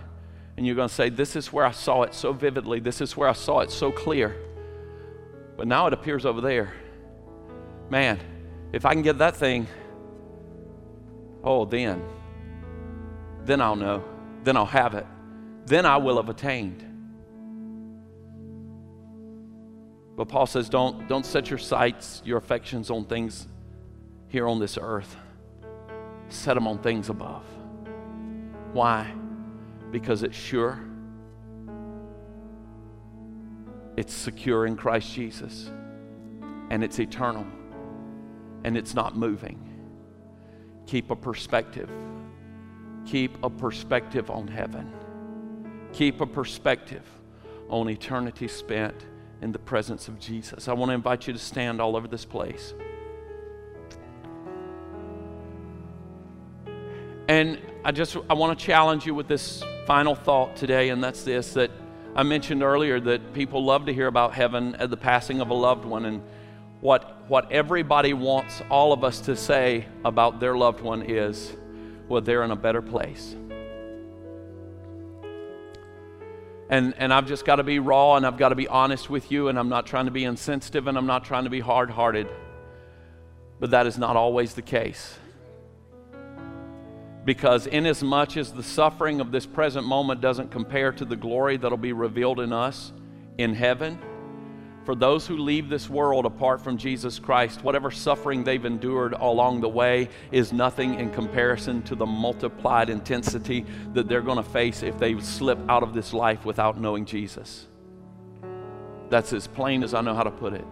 and 0.56 0.66
you're 0.66 0.74
going 0.74 0.88
to 0.88 0.94
say, 0.94 1.08
This 1.08 1.36
is 1.36 1.52
where 1.52 1.64
I 1.64 1.70
saw 1.70 2.02
it 2.02 2.14
so 2.14 2.32
vividly. 2.32 2.80
This 2.80 3.00
is 3.00 3.16
where 3.16 3.28
I 3.28 3.32
saw 3.32 3.60
it 3.60 3.70
so 3.70 3.90
clear. 3.90 4.36
But 5.56 5.66
now 5.66 5.86
it 5.86 5.92
appears 5.92 6.26
over 6.26 6.40
there. 6.40 6.72
Man, 7.90 8.18
if 8.72 8.84
I 8.86 8.94
can 8.94 9.02
get 9.02 9.18
that 9.18 9.36
thing, 9.36 9.66
oh, 11.44 11.64
then, 11.64 12.02
then 13.44 13.60
I'll 13.60 13.76
know. 13.76 14.04
Then 14.44 14.56
I'll 14.56 14.66
have 14.66 14.94
it. 14.94 15.06
Then 15.66 15.86
I 15.86 15.98
will 15.98 16.16
have 16.16 16.28
attained. 16.28 16.88
But 20.16 20.28
Paul 20.28 20.46
says, 20.46 20.68
don't, 20.68 21.08
don't 21.08 21.24
set 21.24 21.48
your 21.48 21.58
sights, 21.58 22.22
your 22.24 22.38
affections 22.38 22.90
on 22.90 23.04
things 23.04 23.46
here 24.28 24.46
on 24.46 24.58
this 24.58 24.78
earth. 24.80 25.16
Set 26.28 26.54
them 26.54 26.66
on 26.66 26.78
things 26.78 27.08
above. 27.08 27.44
Why? 28.72 29.12
Because 29.92 30.22
it's 30.24 30.36
sure, 30.36 30.80
it's 33.96 34.12
secure 34.12 34.66
in 34.66 34.74
Christ 34.74 35.12
Jesus, 35.12 35.70
and 36.70 36.82
it's 36.82 36.98
eternal, 36.98 37.46
and 38.64 38.76
it's 38.76 38.94
not 38.94 39.16
moving. 39.16 39.68
Keep 40.86 41.10
a 41.10 41.16
perspective. 41.16 41.90
Keep 43.06 43.44
a 43.44 43.50
perspective 43.50 44.30
on 44.30 44.48
heaven. 44.48 44.90
Keep 45.92 46.22
a 46.22 46.26
perspective 46.26 47.04
on 47.68 47.88
eternity 47.90 48.48
spent 48.48 49.06
in 49.42 49.52
the 49.52 49.58
presence 49.58 50.08
of 50.08 50.18
Jesus. 50.18 50.68
I 50.68 50.72
want 50.72 50.88
to 50.88 50.94
invite 50.94 51.26
you 51.26 51.34
to 51.34 51.38
stand 51.38 51.80
all 51.80 51.96
over 51.96 52.08
this 52.08 52.24
place. 52.24 52.72
And 57.28 57.58
I 57.84 57.90
just 57.90 58.16
I 58.30 58.34
want 58.34 58.56
to 58.56 58.64
challenge 58.64 59.06
you 59.06 59.14
with 59.14 59.26
this 59.26 59.64
final 59.86 60.14
thought 60.14 60.54
today, 60.54 60.90
and 60.90 61.02
that's 61.02 61.24
this 61.24 61.54
that 61.54 61.72
I 62.14 62.22
mentioned 62.22 62.62
earlier 62.62 63.00
that 63.00 63.34
people 63.34 63.64
love 63.64 63.86
to 63.86 63.92
hear 63.92 64.06
about 64.06 64.34
heaven 64.34 64.76
at 64.76 64.88
the 64.88 64.96
passing 64.96 65.40
of 65.40 65.50
a 65.50 65.54
loved 65.54 65.84
one, 65.84 66.04
and 66.04 66.22
what 66.80 67.28
what 67.28 67.50
everybody 67.50 68.12
wants 68.12 68.62
all 68.70 68.92
of 68.92 69.02
us 69.02 69.20
to 69.22 69.34
say 69.34 69.86
about 70.04 70.38
their 70.38 70.56
loved 70.56 70.80
one 70.80 71.02
is, 71.02 71.56
well, 72.08 72.20
they're 72.20 72.44
in 72.44 72.52
a 72.52 72.56
better 72.56 72.82
place. 72.82 73.34
And, 76.68 76.94
and 76.96 77.12
I've 77.12 77.26
just 77.26 77.44
got 77.44 77.56
to 77.56 77.64
be 77.64 77.80
raw 77.80 78.16
and 78.16 78.24
I've 78.24 78.38
got 78.38 78.48
to 78.48 78.54
be 78.54 78.68
honest 78.68 79.10
with 79.10 79.30
you, 79.32 79.48
and 79.48 79.58
I'm 79.58 79.68
not 79.68 79.86
trying 79.86 80.06
to 80.06 80.10
be 80.10 80.24
insensitive 80.24 80.86
and 80.86 80.96
I'm 80.96 81.06
not 81.06 81.24
trying 81.24 81.44
to 81.44 81.50
be 81.50 81.60
hard 81.60 81.90
hearted. 81.90 82.28
But 83.60 83.72
that 83.72 83.86
is 83.86 83.98
not 83.98 84.16
always 84.16 84.54
the 84.54 84.62
case. 84.62 85.18
Because, 87.24 87.66
inasmuch 87.66 88.36
as 88.36 88.52
the 88.52 88.62
suffering 88.62 89.20
of 89.20 89.30
this 89.30 89.46
present 89.46 89.86
moment 89.86 90.20
doesn't 90.20 90.50
compare 90.50 90.92
to 90.92 91.04
the 91.04 91.16
glory 91.16 91.56
that'll 91.56 91.78
be 91.78 91.92
revealed 91.92 92.40
in 92.40 92.52
us 92.52 92.92
in 93.38 93.54
heaven, 93.54 93.98
for 94.84 94.96
those 94.96 95.28
who 95.28 95.36
leave 95.36 95.68
this 95.68 95.88
world 95.88 96.26
apart 96.26 96.60
from 96.60 96.76
Jesus 96.76 97.20
Christ, 97.20 97.62
whatever 97.62 97.90
suffering 97.90 98.42
they've 98.42 98.64
endured 98.64 99.12
along 99.12 99.60
the 99.60 99.68
way 99.68 100.08
is 100.32 100.52
nothing 100.52 100.98
in 100.98 101.10
comparison 101.10 101.82
to 101.82 101.94
the 101.94 102.06
multiplied 102.06 102.90
intensity 102.90 103.64
that 103.92 104.08
they're 104.08 104.22
going 104.22 104.42
to 104.42 104.50
face 104.50 104.82
if 104.82 104.98
they 104.98 105.18
slip 105.20 105.58
out 105.68 105.84
of 105.84 105.94
this 105.94 106.12
life 106.12 106.44
without 106.44 106.80
knowing 106.80 107.04
Jesus. 107.04 107.68
That's 109.08 109.32
as 109.32 109.46
plain 109.46 109.84
as 109.84 109.94
I 109.94 110.00
know 110.00 110.14
how 110.14 110.24
to 110.24 110.30
put 110.32 110.52
it. 110.52 110.64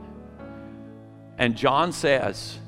And 1.39 1.57
John 1.57 1.93
says, 1.93 2.59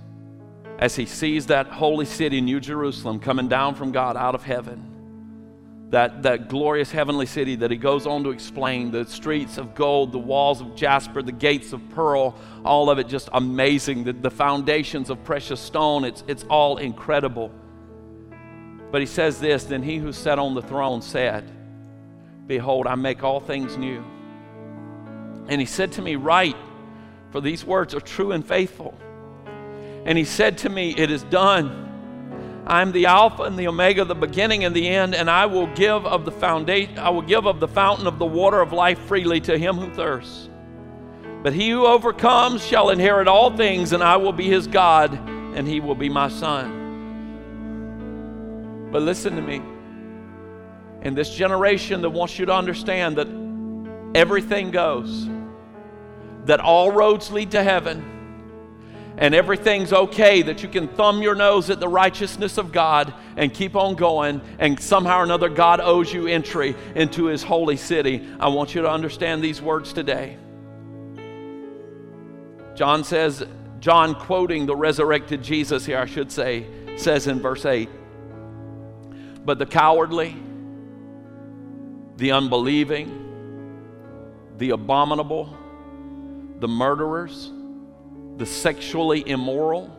as 0.82 0.96
he 0.96 1.06
sees 1.06 1.46
that 1.46 1.68
holy 1.68 2.04
city, 2.04 2.40
New 2.40 2.58
Jerusalem, 2.58 3.20
coming 3.20 3.46
down 3.46 3.76
from 3.76 3.92
God 3.92 4.16
out 4.16 4.34
of 4.34 4.42
heaven, 4.42 5.86
that, 5.90 6.24
that 6.24 6.48
glorious 6.48 6.90
heavenly 6.90 7.26
city 7.26 7.54
that 7.54 7.70
he 7.70 7.76
goes 7.76 8.04
on 8.04 8.24
to 8.24 8.30
explain 8.30 8.90
the 8.90 9.06
streets 9.06 9.58
of 9.58 9.76
gold, 9.76 10.10
the 10.10 10.18
walls 10.18 10.60
of 10.60 10.74
jasper, 10.74 11.22
the 11.22 11.30
gates 11.30 11.72
of 11.72 11.88
pearl, 11.90 12.34
all 12.64 12.90
of 12.90 12.98
it 12.98 13.06
just 13.06 13.28
amazing. 13.32 14.02
The, 14.02 14.12
the 14.12 14.30
foundations 14.30 15.08
of 15.08 15.22
precious 15.22 15.60
stone, 15.60 16.02
it's, 16.02 16.24
it's 16.26 16.42
all 16.50 16.78
incredible. 16.78 17.52
But 18.90 19.02
he 19.02 19.06
says 19.06 19.38
this 19.38 19.62
Then 19.62 19.84
he 19.84 19.98
who 19.98 20.12
sat 20.12 20.40
on 20.40 20.52
the 20.54 20.62
throne 20.62 21.00
said, 21.00 21.48
Behold, 22.48 22.88
I 22.88 22.96
make 22.96 23.22
all 23.22 23.38
things 23.38 23.76
new. 23.76 24.02
And 25.46 25.60
he 25.60 25.66
said 25.66 25.92
to 25.92 26.02
me, 26.02 26.16
Write, 26.16 26.56
for 27.30 27.40
these 27.40 27.64
words 27.64 27.94
are 27.94 28.00
true 28.00 28.32
and 28.32 28.44
faithful. 28.44 28.98
And 30.04 30.18
he 30.18 30.24
said 30.24 30.58
to 30.58 30.68
me, 30.68 30.94
It 30.96 31.10
is 31.10 31.22
done. 31.24 31.82
I'm 32.66 32.92
the 32.92 33.06
Alpha 33.06 33.42
and 33.42 33.58
the 33.58 33.66
Omega, 33.68 34.04
the 34.04 34.14
beginning 34.14 34.64
and 34.64 34.74
the 34.74 34.88
end, 34.88 35.14
and 35.14 35.28
I 35.28 35.46
will 35.46 35.66
give 35.74 36.06
of 36.06 36.24
the 36.24 36.30
foundation, 36.30 36.98
I 36.98 37.10
will 37.10 37.22
give 37.22 37.46
of 37.46 37.58
the 37.60 37.68
fountain 37.68 38.06
of 38.06 38.18
the 38.18 38.26
water 38.26 38.60
of 38.60 38.72
life 38.72 38.98
freely 39.00 39.40
to 39.42 39.58
him 39.58 39.76
who 39.76 39.92
thirsts. 39.92 40.48
But 41.42 41.52
he 41.52 41.70
who 41.70 41.86
overcomes 41.86 42.64
shall 42.64 42.90
inherit 42.90 43.26
all 43.26 43.56
things, 43.56 43.92
and 43.92 44.02
I 44.02 44.16
will 44.16 44.32
be 44.32 44.48
his 44.48 44.68
God, 44.68 45.12
and 45.12 45.66
he 45.66 45.80
will 45.80 45.96
be 45.96 46.08
my 46.08 46.28
son. 46.28 46.80
But 48.92 49.02
listen 49.02 49.34
to 49.34 49.42
me. 49.42 49.60
In 51.02 51.14
this 51.14 51.34
generation 51.34 52.00
that 52.02 52.10
wants 52.10 52.38
you 52.38 52.46
to 52.46 52.54
understand 52.54 53.16
that 53.16 53.26
everything 54.14 54.70
goes, 54.70 55.28
that 56.44 56.60
all 56.60 56.92
roads 56.92 57.32
lead 57.32 57.50
to 57.52 57.62
heaven, 57.64 58.11
and 59.16 59.34
everything's 59.34 59.92
okay, 59.92 60.42
that 60.42 60.62
you 60.62 60.68
can 60.68 60.88
thumb 60.88 61.22
your 61.22 61.34
nose 61.34 61.70
at 61.70 61.80
the 61.80 61.88
righteousness 61.88 62.58
of 62.58 62.72
God 62.72 63.12
and 63.36 63.52
keep 63.52 63.76
on 63.76 63.94
going, 63.94 64.40
and 64.58 64.80
somehow 64.80 65.20
or 65.20 65.24
another 65.24 65.48
God 65.48 65.80
owes 65.80 66.12
you 66.12 66.26
entry 66.26 66.74
into 66.94 67.26
His 67.26 67.42
holy 67.42 67.76
city. 67.76 68.26
I 68.40 68.48
want 68.48 68.74
you 68.74 68.82
to 68.82 68.90
understand 68.90 69.42
these 69.42 69.60
words 69.60 69.92
today. 69.92 70.38
John 72.74 73.04
says, 73.04 73.44
John 73.80 74.14
quoting 74.14 74.64
the 74.66 74.76
resurrected 74.76 75.42
Jesus 75.42 75.84
here, 75.84 75.98
I 75.98 76.06
should 76.06 76.32
say, 76.32 76.66
says 76.96 77.26
in 77.26 77.40
verse 77.40 77.66
8, 77.66 77.88
But 79.44 79.58
the 79.58 79.66
cowardly, 79.66 80.36
the 82.16 82.32
unbelieving, 82.32 83.18
the 84.56 84.70
abominable, 84.70 85.56
the 86.60 86.68
murderers, 86.68 87.50
the 88.36 88.46
sexually 88.46 89.28
immoral, 89.28 89.96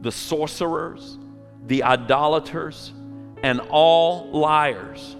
the 0.00 0.12
sorcerers, 0.12 1.18
the 1.66 1.82
idolaters, 1.82 2.92
and 3.42 3.60
all 3.70 4.30
liars 4.30 5.16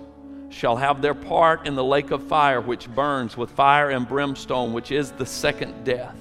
shall 0.51 0.77
have 0.77 1.03
their 1.03 1.15
part 1.15 1.67
in 1.67 1.75
the 1.75 1.85
lake 1.85 2.11
of 2.11 2.23
fire 2.25 2.61
which 2.61 2.89
burns 2.89 3.37
with 3.37 3.51
fire 3.51 3.91
and 3.91 4.09
brimstone, 4.09 4.73
which 4.73 4.91
is 4.91 5.13
the 5.13 5.27
second 5.27 5.85
death. 5.85 6.17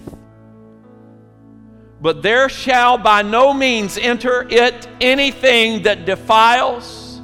But 2.00 2.22
there 2.22 2.48
shall 2.48 2.98
by 2.98 3.24
no 3.24 3.54
means 3.54 3.98
enter 3.98 4.48
it 4.50 4.88
anything 5.02 5.84
that 5.84 6.06
defiles 6.06 7.22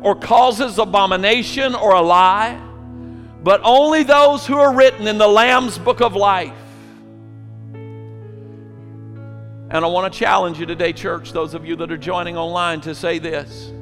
or 0.00 0.14
causes 0.14 0.78
abomination 0.78 1.74
or 1.74 1.92
a 1.92 2.00
lie, 2.00 2.60
but 3.42 3.60
only 3.62 4.02
those 4.02 4.46
who 4.46 4.56
are 4.56 4.74
written 4.74 5.06
in 5.06 5.18
the 5.18 5.28
Lamb's 5.28 5.76
book 5.76 6.00
of 6.00 6.14
life. 6.14 6.56
And 9.74 9.84
I 9.84 9.88
want 9.88 10.12
to 10.12 10.16
challenge 10.16 10.60
you 10.60 10.66
today, 10.66 10.92
church, 10.92 11.32
those 11.32 11.52
of 11.52 11.66
you 11.66 11.74
that 11.74 11.90
are 11.90 11.96
joining 11.96 12.36
online, 12.36 12.80
to 12.82 12.94
say 12.94 13.18
this. 13.18 13.72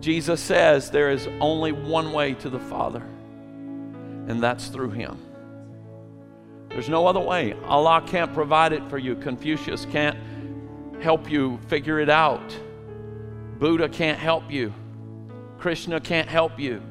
Jesus 0.00 0.42
says 0.42 0.90
there 0.90 1.10
is 1.10 1.26
only 1.40 1.72
one 1.72 2.12
way 2.12 2.34
to 2.34 2.50
the 2.50 2.58
Father, 2.58 3.00
and 3.00 4.42
that's 4.42 4.68
through 4.68 4.90
Him. 4.90 5.16
There's 6.68 6.90
no 6.90 7.06
other 7.06 7.18
way. 7.18 7.54
Allah 7.64 8.04
can't 8.06 8.34
provide 8.34 8.74
it 8.74 8.86
for 8.90 8.98
you. 8.98 9.16
Confucius 9.16 9.86
can't 9.86 10.18
help 11.00 11.30
you 11.30 11.58
figure 11.68 11.98
it 11.98 12.10
out. 12.10 12.54
Buddha 13.58 13.88
can't 13.88 14.18
help 14.18 14.50
you. 14.52 14.74
Krishna 15.56 15.98
can't 15.98 16.28
help 16.28 16.60
you. 16.60 16.82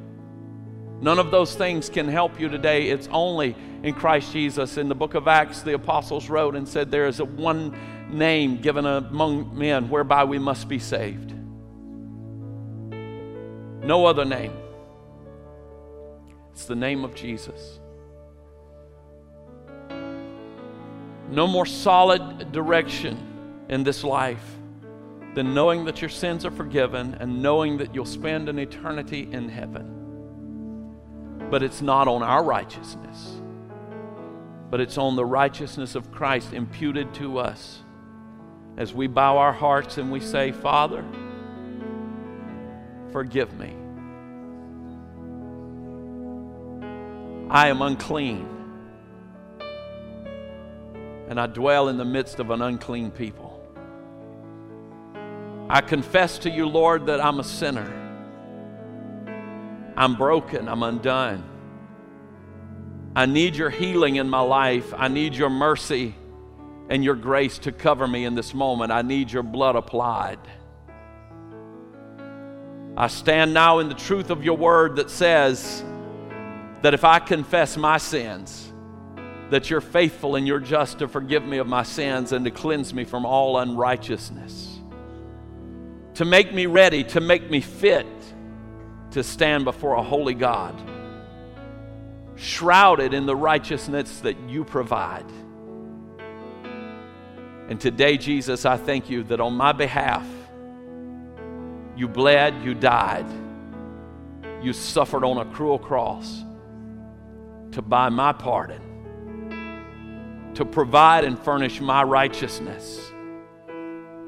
None 1.02 1.18
of 1.18 1.32
those 1.32 1.56
things 1.56 1.90
can 1.90 2.08
help 2.08 2.40
you 2.40 2.48
today. 2.48 2.90
It's 2.90 3.10
only 3.12 3.56
in 3.82 3.96
Christ 3.96 4.32
Jesus. 4.32 4.78
In 4.78 4.88
the 4.88 4.96
book 4.96 5.16
of 5.16 5.28
Acts, 5.28 5.62
the 5.64 5.74
apostles 5.74 6.30
wrote 6.30 6.56
and 6.56 6.68
said, 6.68 6.92
There 6.92 7.08
is 7.08 7.20
a 7.20 7.26
one 7.26 7.76
name 8.12 8.62
given 8.62 8.86
among 8.86 9.58
men 9.58 9.90
whereby 9.90 10.26
we 10.26 10.38
must 10.38 10.68
be 10.68 10.78
saved. 10.78 11.34
No 13.84 14.06
other 14.06 14.26
name. 14.26 14.54
It's 16.52 16.66
the 16.66 16.76
name 16.76 17.04
of 17.04 17.16
Jesus. 17.16 17.80
No 21.32 21.48
more 21.48 21.66
solid 21.66 22.52
direction 22.52 23.66
in 23.70 23.84
this 23.84 24.04
life 24.04 24.46
than 25.34 25.56
knowing 25.56 25.86
that 25.86 26.02
your 26.02 26.10
sins 26.10 26.46
are 26.46 26.52
forgiven 26.52 27.16
and 27.20 27.42
knowing 27.42 27.78
that 27.78 27.96
you'll 27.96 28.06
spend 28.06 28.50
an 28.50 28.60
eternity 28.60 29.28
in 29.32 29.50
heaven. 29.50 30.01
But 31.52 31.62
it's 31.62 31.84
not 31.84 32.08
on 32.08 32.24
our 32.24 32.44
righteousness 32.44 33.42
but 34.72 34.80
it's 34.80 34.98
on 34.98 35.18
the 35.18 35.26
righteousness 35.26 35.96
of 35.96 36.12
Christ 36.14 36.54
imputed 36.54 37.14
to 37.16 37.40
us. 37.40 37.84
As 38.78 38.94
we 38.94 39.06
bow 39.06 39.38
our 39.38 39.52
hearts 39.52 39.98
and 39.98 40.10
we 40.10 40.22
say, 40.22 40.54
Father, 40.54 41.04
forgive 43.12 43.54
me. 43.60 43.76
I 47.50 47.68
am 47.68 47.82
unclean, 47.82 48.48
and 51.28 51.38
I 51.38 51.48
dwell 51.48 51.90
in 51.90 51.98
the 51.98 52.06
midst 52.06 52.40
of 52.40 52.50
an 52.50 52.62
unclean 52.62 53.12
people. 53.12 53.62
I 55.70 55.82
confess 55.82 56.40
to 56.40 56.50
you, 56.50 56.66
Lord, 56.66 57.08
that 57.08 57.20
I'm 57.20 57.42
a 57.42 57.44
sinner. 57.44 58.01
I'm 59.96 60.16
broken, 60.16 60.68
I'm 60.68 60.84
undone. 60.84 61.44
I 63.16 63.26
need 63.26 63.56
your 63.56 63.70
healing 63.70 64.16
in 64.16 64.30
my 64.30 64.40
life. 64.40 64.94
I 64.96 65.10
need 65.10 65.36
your 65.36 65.50
mercy 65.50 66.16
and 66.90 67.04
your 67.04 67.16
grace 67.16 67.58
to 67.60 67.72
cover 67.72 68.08
me 68.08 68.26
in 68.26 68.36
this 68.36 68.54
moment. 68.54 68.92
I 68.92 69.02
need 69.02 69.32
your 69.32 69.44
blood 69.44 69.76
applied. 69.76 70.40
I 72.96 73.08
stand 73.08 73.54
now 73.54 73.80
in 73.80 73.90
the 73.90 73.96
truth 73.96 74.30
of 74.30 74.44
your 74.44 74.58
word 74.58 74.98
that 74.98 75.10
says 75.10 75.84
that 76.82 76.94
if 76.94 77.04
I 77.04 77.20
confess 77.20 77.78
my 77.78 77.98
sins, 77.98 78.72
that 79.50 79.70
you're 79.70 79.82
faithful 79.82 80.36
and 80.36 80.48
you're 80.48 80.60
just 80.60 81.00
to 81.00 81.08
forgive 81.08 81.44
me 81.44 81.58
of 81.58 81.68
my 81.68 81.84
sins 81.84 82.32
and 82.32 82.46
to 82.46 82.52
cleanse 82.52 82.94
me 82.94 83.04
from 83.04 83.26
all 83.26 83.58
unrighteousness, 83.58 84.80
to 86.16 86.26
make 86.26 86.54
me 86.54 86.66
ready, 86.66 87.04
to 87.04 87.20
make 87.20 87.50
me 87.50 87.60
fit 87.60 88.08
to 89.12 89.24
stand 89.24 89.66
before 89.66 89.96
a 89.96 90.04
holy 90.04 90.34
God, 90.34 90.76
shrouded 92.36 93.14
in 93.14 93.26
the 93.26 93.36
righteousness 93.36 94.20
that 94.22 94.40
you 94.50 94.64
provide. 94.64 95.26
And 97.70 97.80
today, 97.80 98.18
Jesus, 98.18 98.66
I 98.66 98.78
thank 98.78 99.10
you 99.10 99.24
that 99.26 99.40
on 99.40 99.54
my 99.54 99.72
behalf, 99.72 100.26
you 101.96 102.08
bled, 102.08 102.64
you 102.64 102.74
died, 102.74 103.26
you 104.62 104.74
suffered 104.74 105.24
on 105.24 105.38
a 105.38 105.46
cruel 105.54 105.80
cross 105.80 106.44
to 107.72 107.82
buy 107.82 108.10
my 108.10 108.34
pardon, 108.34 108.82
to 110.56 110.66
provide 110.66 111.24
and 111.24 111.40
furnish 111.40 111.80
my 111.80 112.04
righteousness. 112.04 113.12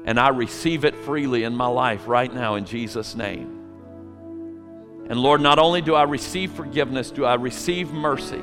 And 0.06 0.20
I 0.20 0.28
receive 0.28 0.84
it 0.84 0.94
freely 0.94 1.44
in 1.44 1.54
my 1.54 1.66
life 1.66 2.06
right 2.06 2.32
now 2.32 2.54
in 2.56 2.64
Jesus' 2.66 3.14
name. 3.14 3.53
And 5.08 5.18
Lord, 5.20 5.40
not 5.40 5.58
only 5.58 5.82
do 5.82 5.94
I 5.94 6.04
receive 6.04 6.52
forgiveness, 6.52 7.10
do 7.10 7.24
I 7.24 7.34
receive 7.34 7.92
mercy, 7.92 8.42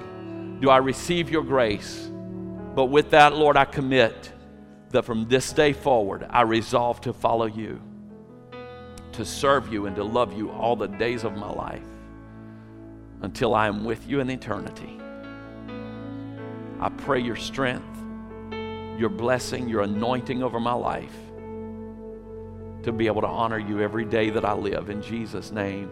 do 0.59 0.69
I 0.69 0.77
receive 0.77 1.29
your 1.29 1.43
grace, 1.43 2.11
but 2.75 2.85
with 2.85 3.09
that, 3.11 3.35
Lord, 3.35 3.57
I 3.57 3.65
commit 3.65 4.31
that 4.91 5.03
from 5.03 5.27
this 5.27 5.51
day 5.53 5.73
forward, 5.73 6.25
I 6.29 6.41
resolve 6.41 7.01
to 7.01 7.13
follow 7.13 7.45
you, 7.45 7.81
to 9.13 9.25
serve 9.25 9.73
you, 9.73 9.87
and 9.87 9.95
to 9.95 10.03
love 10.03 10.37
you 10.37 10.51
all 10.51 10.75
the 10.75 10.87
days 10.87 11.23
of 11.23 11.35
my 11.35 11.51
life 11.51 11.81
until 13.21 13.55
I 13.55 13.67
am 13.67 13.83
with 13.83 14.07
you 14.07 14.19
in 14.19 14.29
eternity. 14.29 14.99
I 16.79 16.89
pray 16.89 17.19
your 17.19 17.35
strength, 17.35 17.85
your 18.99 19.09
blessing, 19.09 19.67
your 19.67 19.81
anointing 19.81 20.43
over 20.43 20.59
my 20.59 20.73
life 20.73 21.15
to 22.83 22.91
be 22.91 23.07
able 23.07 23.21
to 23.21 23.27
honor 23.27 23.59
you 23.59 23.81
every 23.81 24.05
day 24.05 24.29
that 24.31 24.45
I 24.45 24.53
live. 24.53 24.89
In 24.89 25.01
Jesus' 25.01 25.51
name, 25.51 25.91